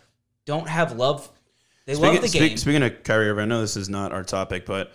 don't 0.45 0.67
have 0.67 0.93
love 0.93 1.29
They 1.85 1.93
Speaking, 1.95 2.13
love 2.13 2.21
the 2.21 2.27
speak- 2.27 2.41
game. 2.41 2.57
speaking 2.57 2.83
of 2.83 3.03
Kyrie 3.03 3.29
Irving, 3.29 3.43
I 3.43 3.45
know 3.45 3.61
this 3.61 3.75
is 3.77 3.89
not 3.89 4.11
our 4.11 4.23
topic, 4.23 4.65
but 4.65 4.91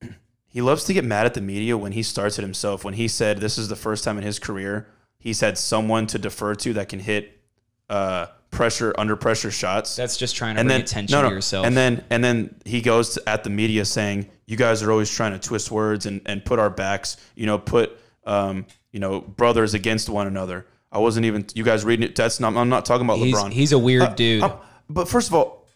he 0.48 0.60
loves 0.60 0.84
to 0.84 0.92
get 0.92 1.04
mad 1.04 1.26
at 1.26 1.34
the 1.34 1.40
media 1.40 1.76
when 1.78 1.92
he 1.92 2.02
starts 2.02 2.38
it 2.38 2.42
himself. 2.42 2.84
When 2.84 2.94
he 2.94 3.08
said 3.08 3.38
this 3.38 3.58
is 3.58 3.68
the 3.68 3.76
first 3.76 4.04
time 4.04 4.18
in 4.18 4.24
his 4.24 4.38
career 4.38 4.88
he's 5.18 5.40
had 5.40 5.56
someone 5.56 6.04
to 6.08 6.18
defer 6.18 6.52
to 6.56 6.72
that 6.74 6.88
can 6.88 6.98
hit 6.98 7.40
uh, 7.88 8.26
pressure 8.52 8.94
under 8.96 9.16
pressure 9.16 9.50
shots. 9.50 9.96
That's 9.96 10.16
just 10.16 10.36
trying 10.36 10.54
to 10.54 10.60
and 10.60 10.68
bring 10.68 10.78
then 10.78 10.84
attention 10.84 11.16
no, 11.16 11.22
no. 11.22 11.28
to 11.30 11.34
yourself. 11.34 11.66
And 11.66 11.76
then 11.76 12.04
and 12.10 12.22
then 12.22 12.54
he 12.64 12.80
goes 12.80 13.14
to, 13.14 13.28
at 13.28 13.42
the 13.42 13.50
media 13.50 13.84
saying, 13.84 14.28
"You 14.46 14.56
guys 14.56 14.84
are 14.84 14.92
always 14.92 15.10
trying 15.10 15.32
to 15.32 15.40
twist 15.40 15.72
words 15.72 16.06
and, 16.06 16.20
and 16.26 16.44
put 16.44 16.60
our 16.60 16.70
backs, 16.70 17.16
you 17.34 17.46
know, 17.46 17.58
put 17.58 17.98
um, 18.24 18.66
you 18.92 19.00
know 19.00 19.20
brothers 19.20 19.74
against 19.74 20.08
one 20.08 20.28
another." 20.28 20.66
I 20.92 20.98
wasn't 20.98 21.26
even 21.26 21.46
you 21.54 21.64
guys 21.64 21.84
reading 21.84 22.04
it. 22.04 22.14
That's 22.14 22.38
not. 22.38 22.54
I'm 22.54 22.68
not 22.68 22.84
talking 22.84 23.06
about 23.06 23.18
he's, 23.18 23.34
LeBron. 23.34 23.50
he's 23.50 23.72
a 23.72 23.78
weird 23.78 24.02
Uh, 24.02 24.14
dude. 24.14 24.42
uh, 24.44 24.56
but 24.88 25.08
first 25.08 25.28
of 25.28 25.34
all, 25.34 25.66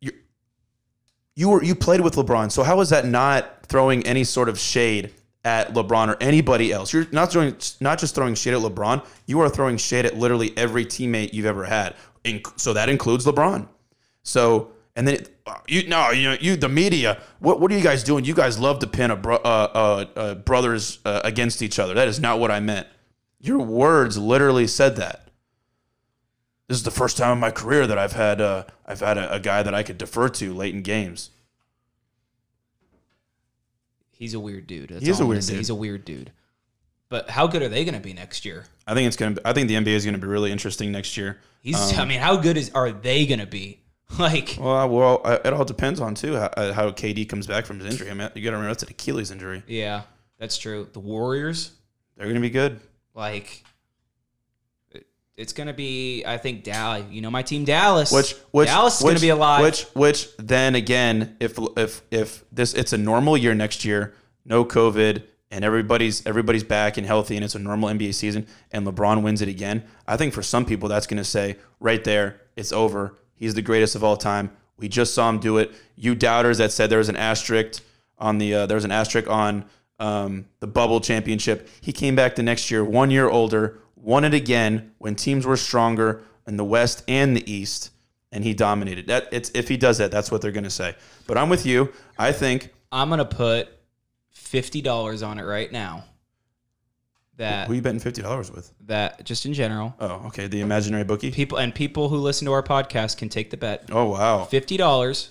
you 0.00 0.10
you 1.36 1.50
were 1.50 1.62
you 1.62 1.74
played 1.74 2.00
with 2.00 2.14
LeBron, 2.16 2.50
so 2.50 2.62
how 2.64 2.80
is 2.80 2.88
that 2.88 3.06
not 3.06 3.66
throwing 3.66 4.04
any 4.06 4.24
sort 4.24 4.48
of 4.48 4.58
shade 4.58 5.12
at 5.44 5.74
LeBron 5.74 6.08
or 6.08 6.16
anybody 6.20 6.72
else? 6.72 6.92
You're 6.92 7.06
not 7.12 7.32
throwing 7.32 7.56
not 7.80 7.98
just 7.98 8.14
throwing 8.14 8.34
shade 8.34 8.54
at 8.54 8.60
LeBron. 8.60 9.04
You 9.26 9.40
are 9.40 9.48
throwing 9.48 9.76
shade 9.76 10.06
at 10.06 10.16
literally 10.16 10.56
every 10.56 10.84
teammate 10.84 11.32
you've 11.32 11.46
ever 11.46 11.64
had. 11.64 11.94
So 12.56 12.72
that 12.72 12.88
includes 12.88 13.26
LeBron. 13.26 13.68
So 14.22 14.72
and 14.94 15.08
then 15.08 15.14
it, 15.14 15.36
you 15.66 15.88
no 15.88 16.10
you 16.10 16.30
know 16.30 16.36
you 16.40 16.56
the 16.56 16.68
media. 16.68 17.20
What 17.38 17.60
what 17.60 17.72
are 17.72 17.76
you 17.76 17.82
guys 17.82 18.04
doing? 18.04 18.24
You 18.24 18.34
guys 18.34 18.58
love 18.58 18.78
to 18.80 18.86
pin 18.86 19.10
a 19.10 19.16
bro, 19.16 19.36
uh, 19.36 19.38
uh, 19.38 20.04
uh, 20.18 20.34
brothers 20.34 20.98
uh, 21.04 21.20
against 21.24 21.62
each 21.62 21.78
other. 21.78 21.94
That 21.94 22.08
is 22.08 22.20
not 22.20 22.38
what 22.38 22.50
I 22.50 22.60
meant. 22.60 22.86
Your 23.40 23.58
words 23.58 24.18
literally 24.18 24.66
said 24.66 24.96
that 24.96 25.28
this 26.68 26.76
is 26.76 26.84
the 26.84 26.90
first 26.90 27.16
time 27.16 27.32
in 27.32 27.38
my 27.38 27.50
career 27.50 27.86
that 27.86 27.98
I've 27.98 28.12
had 28.12 28.40
uh, 28.40 28.64
I've 28.86 29.00
had 29.00 29.18
a, 29.18 29.34
a 29.34 29.40
guy 29.40 29.62
that 29.62 29.74
I 29.74 29.82
could 29.82 29.98
defer 29.98 30.28
to 30.28 30.54
late 30.54 30.74
in 30.74 30.82
games. 30.82 31.30
He's 34.22 34.34
a 34.34 34.40
weird 34.40 34.66
dude. 34.66 34.90
That's 34.90 35.02
He 35.04 35.10
is 35.10 35.16
all 35.20 35.22
a 35.22 35.24
I'm 35.24 35.28
gonna 35.28 35.34
weird 35.36 35.44
say. 35.44 35.52
dude. 35.52 35.58
He's 35.58 35.70
a 35.70 35.74
weird 35.74 36.04
dude. 36.04 36.32
But 37.08 37.28
how 37.28 37.46
good 37.46 37.60
are 37.62 37.68
they 37.68 37.84
going 37.84 37.94
to 37.94 38.00
be 38.00 38.14
next 38.14 38.44
year? 38.46 38.64
I 38.86 38.94
think 38.94 39.06
it's 39.06 39.16
gonna. 39.16 39.36
I 39.44 39.52
think 39.52 39.68
the 39.68 39.74
NBA 39.74 39.88
is 39.88 40.04
gonna 40.06 40.16
be 40.18 40.26
really 40.26 40.50
interesting 40.50 40.90
next 40.92 41.16
year. 41.16 41.38
He's. 41.60 41.76
Um, 41.94 42.00
I 42.00 42.04
mean, 42.06 42.20
how 42.20 42.36
good 42.36 42.56
is 42.56 42.70
are 42.74 42.90
they 42.90 43.26
going 43.26 43.40
to 43.40 43.46
be? 43.46 43.78
Like, 44.18 44.56
Well, 44.60 44.88
well, 44.90 45.20
uh, 45.24 45.38
it 45.42 45.54
all 45.54 45.64
depends 45.64 45.98
on 45.98 46.14
too 46.14 46.34
how, 46.36 46.46
uh, 46.56 46.72
how 46.74 46.90
KD 46.90 47.26
comes 47.28 47.46
back 47.46 47.64
from 47.64 47.78
his 47.80 47.90
injury. 47.90 48.10
I 48.10 48.14
mean, 48.14 48.28
you 48.34 48.42
got 48.44 48.50
to 48.50 48.56
remember 48.56 48.68
that's 48.68 48.82
an 48.82 48.90
Achilles 48.90 49.30
injury. 49.30 49.62
yeah, 49.66 50.02
that's 50.38 50.58
true. 50.58 50.86
The 50.92 51.00
Warriors, 51.00 51.70
They're 52.16 52.26
gonna 52.28 52.40
be 52.40 52.50
good. 52.50 52.78
like, 53.14 53.64
it's 55.36 55.52
going 55.52 55.66
to 55.66 55.72
be. 55.72 56.24
I 56.24 56.36
think 56.38 56.64
Dallas. 56.64 57.04
You 57.10 57.20
know, 57.20 57.30
my 57.30 57.42
team 57.42 57.64
Dallas. 57.64 58.12
Which 58.12 58.34
which 58.50 58.68
Dallas 58.68 58.96
is 58.96 59.02
going 59.02 59.16
to 59.16 59.20
be 59.20 59.30
alive. 59.30 59.62
Which 59.62 59.82
which 59.94 60.36
then 60.36 60.74
again, 60.74 61.36
if 61.40 61.58
if 61.76 62.02
if 62.10 62.44
this 62.52 62.74
it's 62.74 62.92
a 62.92 62.98
normal 62.98 63.36
year 63.36 63.54
next 63.54 63.84
year, 63.84 64.14
no 64.44 64.64
COVID, 64.64 65.22
and 65.50 65.64
everybody's 65.64 66.24
everybody's 66.26 66.64
back 66.64 66.96
and 66.96 67.06
healthy, 67.06 67.36
and 67.36 67.44
it's 67.44 67.54
a 67.54 67.58
normal 67.58 67.88
NBA 67.88 68.14
season, 68.14 68.46
and 68.70 68.86
LeBron 68.86 69.22
wins 69.22 69.42
it 69.42 69.48
again. 69.48 69.84
I 70.06 70.16
think 70.16 70.34
for 70.34 70.42
some 70.42 70.64
people 70.64 70.88
that's 70.88 71.06
going 71.06 71.18
to 71.18 71.24
say 71.24 71.56
right 71.80 72.02
there, 72.02 72.40
it's 72.56 72.72
over. 72.72 73.18
He's 73.34 73.54
the 73.54 73.62
greatest 73.62 73.94
of 73.94 74.04
all 74.04 74.16
time. 74.16 74.50
We 74.76 74.88
just 74.88 75.14
saw 75.14 75.28
him 75.28 75.38
do 75.38 75.58
it. 75.58 75.72
You 75.96 76.14
doubters 76.14 76.58
that 76.58 76.72
said 76.72 76.90
there 76.90 76.98
was 76.98 77.08
an 77.08 77.16
asterisk 77.16 77.82
on 78.18 78.38
the 78.38 78.54
uh, 78.54 78.66
there 78.66 78.76
was 78.76 78.84
an 78.84 78.92
asterisk 78.92 79.28
on 79.28 79.64
um, 79.98 80.46
the 80.60 80.66
bubble 80.66 81.00
championship. 81.00 81.68
He 81.80 81.92
came 81.92 82.16
back 82.16 82.34
the 82.34 82.42
next 82.42 82.70
year, 82.70 82.84
one 82.84 83.10
year 83.10 83.28
older, 83.28 83.78
won 84.02 84.24
it 84.24 84.34
again 84.34 84.92
when 84.98 85.14
teams 85.14 85.46
were 85.46 85.56
stronger 85.56 86.22
in 86.46 86.56
the 86.56 86.64
West 86.64 87.04
and 87.08 87.36
the 87.36 87.50
East, 87.50 87.90
and 88.32 88.42
he 88.44 88.52
dominated. 88.52 89.06
That 89.06 89.28
it's 89.32 89.50
if 89.54 89.68
he 89.68 89.76
does 89.76 89.98
that, 89.98 90.10
that's 90.10 90.30
what 90.30 90.42
they're 90.42 90.50
going 90.52 90.64
to 90.64 90.70
say. 90.70 90.94
But 91.26 91.38
I'm 91.38 91.48
with 91.48 91.64
you. 91.64 91.92
I 92.18 92.32
think 92.32 92.70
I'm 92.90 93.08
going 93.08 93.18
to 93.18 93.24
put 93.24 93.68
fifty 94.30 94.82
dollars 94.82 95.22
on 95.22 95.38
it 95.38 95.44
right 95.44 95.70
now. 95.70 96.04
That 97.36 97.66
who 97.68 97.74
you 97.74 97.80
betting 97.82 98.00
fifty 98.00 98.20
dollars 98.22 98.50
with? 98.52 98.72
that 98.86 99.24
just 99.24 99.46
in 99.46 99.54
general, 99.54 99.94
Oh, 99.98 100.26
okay, 100.26 100.48
the 100.48 100.60
imaginary 100.60 101.04
bookie. 101.04 101.30
people 101.30 101.56
and 101.58 101.74
people 101.74 102.08
who 102.10 102.16
listen 102.18 102.44
to 102.46 102.52
our 102.52 102.62
podcast 102.62 103.16
can 103.16 103.28
take 103.30 103.50
the 103.50 103.56
bet. 103.56 103.88
Oh 103.90 104.10
wow. 104.10 104.44
Fifty 104.44 104.76
dollars. 104.76 105.30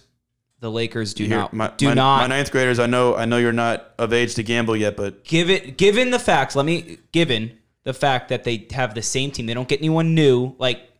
The 0.61 0.69
Lakers 0.69 1.15
do 1.15 1.25
Here, 1.25 1.37
not 1.37 1.53
my, 1.53 1.71
do 1.75 1.87
my, 1.87 1.93
not 1.95 2.17
my 2.21 2.27
ninth 2.27 2.51
graders. 2.51 2.77
I 2.77 2.85
know. 2.85 3.15
I 3.15 3.25
know 3.25 3.37
you're 3.37 3.51
not 3.51 3.93
of 3.97 4.13
age 4.13 4.35
to 4.35 4.43
gamble 4.43 4.75
yet, 4.75 4.95
but 4.95 5.23
give 5.23 5.49
it 5.49 5.75
given 5.77 6.11
the 6.11 6.19
facts, 6.19 6.55
let 6.55 6.65
me 6.67 6.99
given 7.11 7.57
the 7.83 7.93
fact 7.93 8.29
that 8.29 8.43
they 8.43 8.67
have 8.71 8.93
the 8.93 9.01
same 9.01 9.31
team 9.31 9.45
they 9.45 9.53
don't 9.53 9.67
get 9.67 9.79
anyone 9.79 10.13
new 10.15 10.55
like 10.59 10.91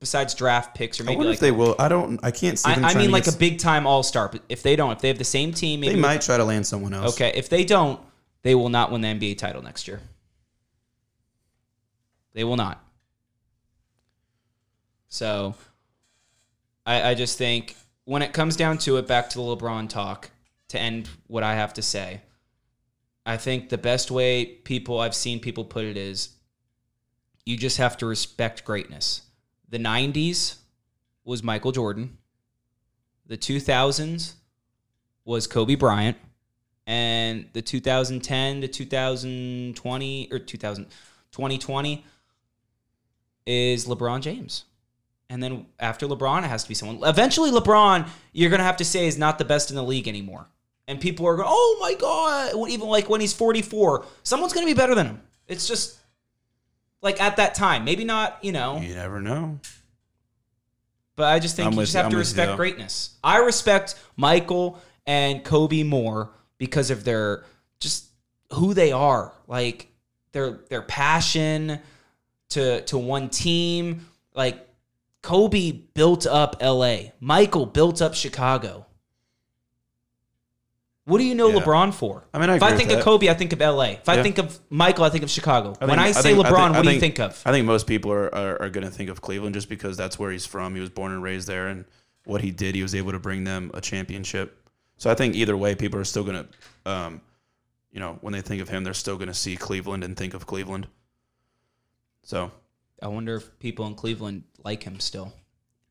besides 0.00 0.34
draft 0.34 0.74
picks 0.74 1.00
or 1.00 1.04
I 1.04 1.06
maybe 1.06 1.16
wonder 1.16 1.30
like 1.30 1.36
if 1.36 1.40
they 1.40 1.50
will. 1.50 1.74
I 1.78 1.88
don't. 1.88 2.20
I 2.22 2.30
can't 2.30 2.58
see 2.58 2.70
I, 2.70 2.74
them. 2.74 2.84
I 2.84 2.94
mean 2.94 3.10
like 3.10 3.26
a 3.26 3.32
big 3.32 3.58
time 3.58 3.86
all-star 3.86 4.28
but 4.28 4.42
if 4.50 4.62
they 4.62 4.76
don't 4.76 4.92
if 4.92 5.00
they 5.00 5.08
have 5.08 5.16
the 5.18 5.24
same 5.24 5.52
team 5.52 5.80
maybe 5.80 5.94
They 5.94 6.00
might 6.00 6.20
try 6.20 6.36
to 6.36 6.44
land 6.44 6.66
someone 6.66 6.92
else. 6.92 7.14
okay 7.14 7.32
if 7.34 7.48
they 7.48 7.64
don't 7.64 7.98
they 8.42 8.54
will 8.54 8.68
not 8.68 8.92
win 8.92 9.00
the 9.00 9.08
nba 9.08 9.38
title 9.38 9.62
next 9.62 9.88
year 9.88 10.00
they 12.34 12.44
will 12.44 12.56
not 12.56 12.84
so 15.08 15.54
I, 16.84 17.10
I 17.10 17.14
just 17.14 17.38
think 17.38 17.74
when 18.04 18.20
it 18.20 18.34
comes 18.34 18.56
down 18.56 18.76
to 18.78 18.98
it 18.98 19.06
back 19.08 19.30
to 19.30 19.38
the 19.38 19.42
lebron 19.42 19.88
talk 19.88 20.30
to 20.68 20.78
end 20.78 21.08
what 21.28 21.42
i 21.42 21.54
have 21.54 21.72
to 21.74 21.82
say 21.82 22.20
I 23.26 23.36
think 23.36 23.68
the 23.68 23.78
best 23.78 24.10
way 24.10 24.44
people 24.44 25.00
I've 25.00 25.14
seen 25.14 25.40
people 25.40 25.64
put 25.64 25.84
it 25.84 25.96
is 25.96 26.30
you 27.46 27.56
just 27.56 27.78
have 27.78 27.96
to 27.98 28.06
respect 28.06 28.64
greatness. 28.64 29.22
The 29.68 29.78
90s 29.78 30.56
was 31.24 31.42
Michael 31.42 31.72
Jordan. 31.72 32.18
The 33.26 33.36
2000s 33.36 34.34
was 35.24 35.46
Kobe 35.46 35.74
Bryant. 35.74 36.18
And 36.86 37.48
the 37.54 37.62
2010 37.62 38.60
to 38.60 38.68
2020 38.68 40.28
or 40.30 40.38
2000 40.38 40.86
2020 41.32 42.04
is 43.46 43.86
LeBron 43.86 44.20
James. 44.20 44.64
And 45.30 45.42
then 45.42 45.66
after 45.80 46.06
LeBron, 46.06 46.44
it 46.44 46.48
has 46.48 46.62
to 46.62 46.68
be 46.68 46.74
someone. 46.74 47.00
Eventually, 47.08 47.50
LeBron, 47.50 48.06
you're 48.32 48.50
going 48.50 48.60
to 48.60 48.64
have 48.64 48.76
to 48.76 48.84
say, 48.84 49.06
is 49.06 49.18
not 49.18 49.38
the 49.38 49.44
best 49.44 49.70
in 49.70 49.76
the 49.76 49.82
league 49.82 50.06
anymore. 50.06 50.46
And 50.86 51.00
people 51.00 51.26
are 51.26 51.36
going, 51.36 51.48
oh 51.50 51.78
my 51.80 51.94
God. 51.94 52.68
Even 52.68 52.88
like 52.88 53.08
when 53.08 53.20
he's 53.20 53.32
44, 53.32 54.04
someone's 54.22 54.52
going 54.52 54.66
to 54.66 54.72
be 54.74 54.76
better 54.76 54.94
than 54.94 55.06
him. 55.06 55.22
It's 55.48 55.66
just 55.66 55.98
like 57.00 57.20
at 57.20 57.36
that 57.36 57.54
time. 57.54 57.84
Maybe 57.84 58.04
not, 58.04 58.38
you 58.42 58.52
know, 58.52 58.78
You 58.80 58.94
never 58.94 59.20
know. 59.20 59.58
but 61.16 61.26
I 61.32 61.38
just 61.38 61.56
think 61.56 61.66
I'm 61.68 61.72
you 61.74 61.80
just 61.80 61.94
you. 61.94 61.98
have 61.98 62.06
I'm 62.06 62.10
to 62.12 62.16
with 62.18 62.26
you, 62.26 62.30
respect 62.38 62.56
greatness. 62.56 63.16
I 63.22 63.38
respect 63.38 63.94
Michael 64.16 64.78
and 65.06 65.42
Kobe 65.44 65.82
more 65.84 66.30
because 66.58 66.90
of 66.90 67.04
their 67.04 67.44
just 67.80 68.06
who 68.52 68.74
they 68.74 68.92
are. 68.92 69.32
Like 69.46 69.88
their 70.32 70.60
their 70.68 70.82
passion 70.82 71.78
to 72.50 72.82
to 72.82 72.98
one 72.98 73.28
team. 73.30 74.06
Like 74.34 74.66
Kobe 75.22 75.70
built 75.72 76.26
up 76.26 76.56
LA. 76.62 76.96
Michael 77.20 77.64
built 77.66 78.02
up 78.02 78.14
Chicago. 78.14 78.84
What 81.06 81.18
do 81.18 81.24
you 81.24 81.34
know 81.34 81.48
Yeah. 81.48 81.60
LeBron 81.60 81.92
for? 81.92 82.24
I 82.32 82.38
mean, 82.38 82.48
I 82.48 82.56
if 82.56 82.62
I 82.62 82.68
agree 82.68 82.78
think 82.78 82.88
with 82.88 82.98
of 82.98 83.04
that. 83.04 83.10
Kobe, 83.10 83.28
I 83.28 83.34
think 83.34 83.52
of 83.52 83.60
LA. 83.60 83.82
If 84.00 84.08
I 84.08 84.16
Yeah. 84.16 84.22
think 84.22 84.38
of 84.38 84.58
Michael, 84.70 85.04
I 85.04 85.10
think 85.10 85.22
of 85.22 85.30
Chicago. 85.30 85.74
I 85.80 85.84
when 85.84 85.98
I 85.98 86.04
I 86.08 86.12
say 86.12 86.34
think- 86.34 86.46
I 86.46 86.50
LeBron, 86.50 86.64
think- 86.64 86.76
what 86.76 86.82
do 86.84 86.90
you 86.92 87.00
think- 87.00 87.16
think 87.16 87.30
of? 87.30 87.42
I 87.44 87.52
think 87.52 87.66
most 87.66 87.86
people 87.86 88.10
are, 88.10 88.34
are, 88.34 88.62
are 88.62 88.70
going 88.70 88.84
to 88.86 88.90
think 88.90 89.10
of 89.10 89.20
Cleveland 89.20 89.54
just 89.54 89.68
because 89.68 89.98
that's 89.98 90.18
where 90.18 90.30
he's 90.30 90.46
from. 90.46 90.74
He 90.74 90.80
was 90.80 90.88
born 90.90 91.12
and 91.12 91.22
raised 91.22 91.46
there, 91.46 91.68
and 91.68 91.84
what 92.24 92.40
he 92.40 92.50
did, 92.50 92.74
he 92.74 92.82
was 92.82 92.94
able 92.94 93.12
to 93.12 93.18
bring 93.18 93.44
them 93.44 93.70
a 93.74 93.82
championship. 93.82 94.66
So 94.96 95.10
I 95.10 95.14
think 95.14 95.34
either 95.34 95.56
way, 95.58 95.74
people 95.74 96.00
are 96.00 96.04
still 96.04 96.24
going 96.24 96.46
to, 96.46 96.90
um, 96.90 97.20
you 97.92 98.00
know, 98.00 98.16
when 98.22 98.32
they 98.32 98.40
think 98.40 98.62
of 98.62 98.70
him, 98.70 98.82
they're 98.84 98.94
still 98.94 99.16
going 99.16 99.28
to 99.28 99.34
see 99.34 99.56
Cleveland 99.56 100.04
and 100.04 100.16
think 100.16 100.32
of 100.32 100.46
Cleveland. 100.46 100.86
So 102.22 102.50
I 103.02 103.08
wonder 103.08 103.36
if 103.36 103.58
people 103.58 103.86
in 103.86 103.94
Cleveland 103.94 104.44
like 104.64 104.84
him 104.84 105.00
still. 105.00 105.34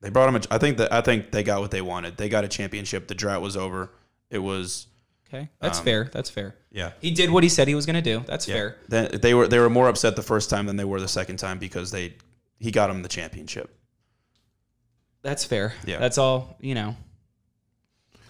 they 0.02 0.10
brought 0.10 0.28
him. 0.28 0.36
A, 0.36 0.42
I 0.52 0.58
think 0.58 0.78
that 0.80 0.92
I 0.92 1.02
think 1.02 1.32
they 1.32 1.44
got 1.44 1.62
what 1.62 1.72
they 1.72 1.82
wanted. 1.82 2.18
They 2.18 2.28
got 2.28 2.44
a 2.44 2.48
championship. 2.50 3.08
The 3.08 3.16
drought 3.16 3.42
was 3.42 3.56
over. 3.56 3.92
It 4.30 4.40
was 4.40 4.88
Okay, 5.34 5.50
that's 5.60 5.80
Um, 5.80 5.86
fair. 5.86 6.10
That's 6.14 6.30
fair. 6.30 6.56
yeah. 6.72 6.92
He 7.02 7.10
did 7.12 7.32
what 7.32 7.42
he 7.44 7.50
said 7.50 7.68
he 7.68 7.74
was 7.76 7.86
going 7.88 7.96
to 7.96 8.02
do. 8.02 8.24
That's 8.28 8.48
Yeah. 8.48 8.54
fair. 8.56 8.78
Then 8.88 9.10
they 9.22 9.34
were 9.34 9.48
they 9.48 9.58
were 9.58 9.70
more 9.70 9.88
upset 9.90 10.16
the 10.16 10.22
first 10.22 10.50
time 10.50 10.66
than 10.68 10.76
they 10.78 10.84
were 10.86 11.00
the 11.02 11.08
second 11.08 11.38
time 11.38 11.58
because 11.58 11.90
they 11.92 12.14
he 12.60 12.70
got 12.72 12.90
him 12.90 13.02
the 13.02 13.10
championship. 13.10 13.76
That's 15.24 15.44
fair. 15.46 15.74
Yeah. 15.86 16.00
That's 16.00 16.18
all, 16.18 16.58
you 16.60 16.76
know. 16.76 16.96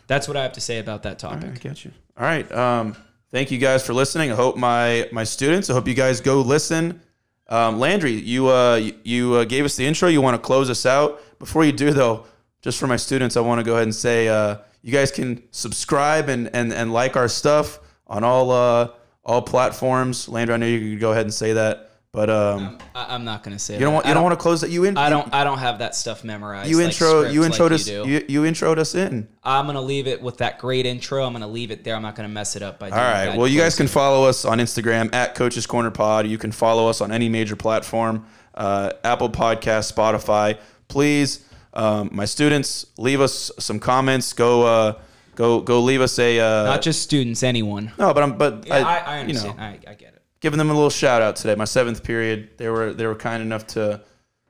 That's 0.07 0.27
what 0.27 0.37
I 0.37 0.43
have 0.43 0.53
to 0.53 0.61
say 0.61 0.79
about 0.79 1.03
that 1.03 1.23
All 1.23 1.31
right, 1.31 1.41
topic. 1.41 1.55
I 1.55 1.59
get 1.69 1.85
you. 1.85 1.91
All 2.17 2.25
right. 2.25 2.49
Um, 2.51 2.95
thank 3.31 3.51
you 3.51 3.57
guys 3.57 3.85
for 3.85 3.93
listening. 3.93 4.31
I 4.31 4.35
hope 4.35 4.55
my 4.57 5.09
my 5.11 5.23
students. 5.23 5.69
I 5.69 5.73
hope 5.73 5.87
you 5.87 5.93
guys 5.95 6.21
go 6.21 6.41
listen. 6.41 7.01
Um, 7.49 7.79
Landry, 7.79 8.11
you 8.13 8.49
uh, 8.49 8.75
you, 8.75 8.93
you 9.03 9.33
uh, 9.35 9.43
gave 9.45 9.65
us 9.65 9.75
the 9.75 9.85
intro. 9.85 10.07
You 10.09 10.21
want 10.21 10.35
to 10.35 10.41
close 10.41 10.69
us 10.69 10.85
out. 10.85 11.21
Before 11.39 11.65
you 11.65 11.71
do, 11.71 11.91
though, 11.91 12.25
just 12.61 12.79
for 12.79 12.87
my 12.87 12.95
students, 12.97 13.35
I 13.35 13.41
want 13.41 13.59
to 13.59 13.63
go 13.65 13.73
ahead 13.73 13.83
and 13.83 13.95
say 13.95 14.27
uh, 14.27 14.57
you 14.83 14.91
guys 14.91 15.11
can 15.11 15.41
subscribe 15.51 16.29
and, 16.29 16.53
and 16.53 16.71
and 16.71 16.93
like 16.93 17.15
our 17.17 17.27
stuff 17.27 17.79
on 18.05 18.23
all 18.23 18.51
uh, 18.51 18.89
all 19.25 19.41
platforms. 19.41 20.29
Landry, 20.29 20.53
I 20.53 20.57
know 20.57 20.67
you 20.67 20.79
can 20.79 20.99
go 20.99 21.11
ahead 21.11 21.23
and 21.25 21.33
say 21.33 21.53
that. 21.53 21.89
But 22.11 22.29
um, 22.29 22.77
I, 22.93 23.15
I'm 23.15 23.25
not 23.25 23.41
gonna 23.41 23.57
say 23.57 23.73
you 23.73 23.79
don't 23.79 23.89
that. 23.89 23.95
want 23.95 24.05
I 24.05 24.09
you 24.09 24.13
don't 24.13 24.23
want 24.23 24.37
to 24.37 24.41
close 24.41 24.61
that. 24.61 24.69
You 24.69 24.83
in. 24.83 24.97
I 24.97 25.09
don't. 25.09 25.33
I 25.33 25.43
don't 25.43 25.57
have 25.57 25.79
that 25.79 25.95
stuff 25.95 26.23
memorized. 26.23 26.69
You 26.69 26.79
intro. 26.79 27.21
script 27.21 27.33
you 27.33 27.41
like 27.41 27.51
introed 27.53 27.71
us. 27.71 27.87
You. 27.87 28.05
You, 28.05 28.25
you 28.27 28.41
introed 28.43 28.77
us 28.77 28.93
in. 28.93 29.27
I'm 29.43 29.65
gonna 29.65 29.81
leave 29.81 30.05
it 30.05 30.21
with 30.21 30.37
that 30.37 30.59
great 30.59 30.85
intro. 30.85 31.25
I'm 31.25 31.33
gonna 31.33 31.47
leave 31.47 31.71
it 31.71 31.83
there. 31.83 31.95
I'm 31.95 32.03
not 32.03 32.13
gonna 32.13 32.29
mess 32.29 32.55
it 32.55 32.61
up 32.61 32.77
by. 32.77 32.91
All 32.91 32.97
right. 32.97 33.35
Well, 33.35 33.47
you 33.47 33.59
guys 33.59 33.75
can 33.75 33.87
follow 33.87 34.29
us 34.29 34.45
on 34.45 34.59
Instagram 34.59 35.11
at 35.11 35.33
Coaches 35.33 35.65
Corner 35.65 35.89
Pod. 35.89 36.27
You 36.27 36.37
can 36.37 36.51
follow 36.51 36.87
us 36.87 37.01
on 37.01 37.11
any 37.11 37.29
major 37.29 37.55
platform, 37.55 38.27
uh, 38.53 38.91
Apple 39.03 39.31
Podcast, 39.31 39.91
Spotify. 39.91 40.59
Please, 40.89 41.43
um, 41.73 42.09
my 42.11 42.25
students, 42.25 42.85
leave 42.97 43.19
us 43.21 43.51
some 43.59 43.79
comments. 43.79 44.33
Go, 44.33 44.63
uh, 44.63 44.99
go, 45.35 45.61
go. 45.61 45.79
Leave 45.81 46.01
us 46.01 46.17
a. 46.19 46.39
Uh, 46.39 46.63
Not 46.65 46.81
just 46.81 47.01
students, 47.01 47.43
anyone. 47.43 47.91
no, 47.97 48.13
but 48.13 48.23
I'm. 48.23 48.37
But 48.37 48.65
Yeah, 48.67 48.75
I, 48.75 48.97
I 48.97 49.15
you 49.15 49.21
understand. 49.21 49.57
know, 49.57 49.63
I, 49.63 49.79
I 49.87 49.93
get 49.95 50.13
it. 50.13 50.21
giving 50.39 50.57
them 50.57 50.69
a 50.69 50.73
little 50.73 50.89
shout 50.89 51.21
out 51.21 51.35
today. 51.35 51.55
My 51.55 51.65
seventh 51.65 52.03
period, 52.03 52.49
they 52.57 52.69
were 52.69 52.93
they 52.93 53.07
were 53.07 53.15
kind 53.15 53.41
enough 53.41 53.65
to 53.67 54.01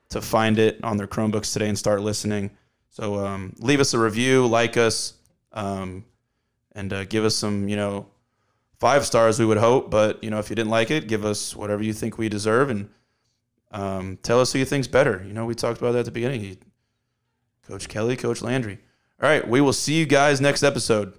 to 0.10 0.22
find 0.22 0.60
it 0.60 0.84
on 0.84 0.98
their 0.98 1.08
Chromebooks 1.08 1.54
today 1.54 1.70
and 1.70 1.78
start 1.80 2.02
listening. 2.02 2.52
So 2.90 3.26
um, 3.26 3.54
leave 3.60 3.80
us 3.80 3.94
a 3.96 4.00
review, 4.00 4.46
like 4.46 4.78
us, 4.78 5.14
um, 5.54 6.06
and 6.74 6.92
uh, 6.94 7.06
give 7.06 7.24
us 7.26 7.36
some 7.36 7.68
you 7.70 7.76
know 7.78 8.08
five 8.80 9.06
stars. 9.06 9.40
We 9.40 9.46
would 9.46 9.58
hope, 9.58 9.90
but 9.90 10.24
you 10.24 10.30
know 10.30 10.40
if 10.40 10.50
you 10.50 10.56
didn't 10.56 10.70
like 10.72 10.92
it, 10.92 11.08
give 11.08 11.24
us 11.26 11.56
whatever 11.56 11.82
you 11.84 11.94
think 11.94 12.18
we 12.18 12.28
deserve, 12.30 12.70
and 12.70 12.90
um, 13.72 14.18
tell 14.22 14.40
us 14.42 14.52
who 14.54 14.60
you 14.60 14.66
think's 14.66 14.88
better. 14.88 15.24
You 15.26 15.34
know 15.34 15.46
we 15.46 15.56
talked 15.56 15.80
about 15.80 15.94
that 15.94 16.00
at 16.00 16.06
the 16.06 16.12
beginning. 16.12 16.58
Coach 17.68 17.88
Kelly, 17.88 18.16
Coach 18.16 18.42
Landry. 18.42 18.80
All 19.22 19.30
right, 19.30 19.48
we 19.48 19.62
will 19.62 19.74
see 19.74 19.94
you 19.94 20.06
guys 20.06 20.42
next 20.42 20.64
episode. 20.64 21.14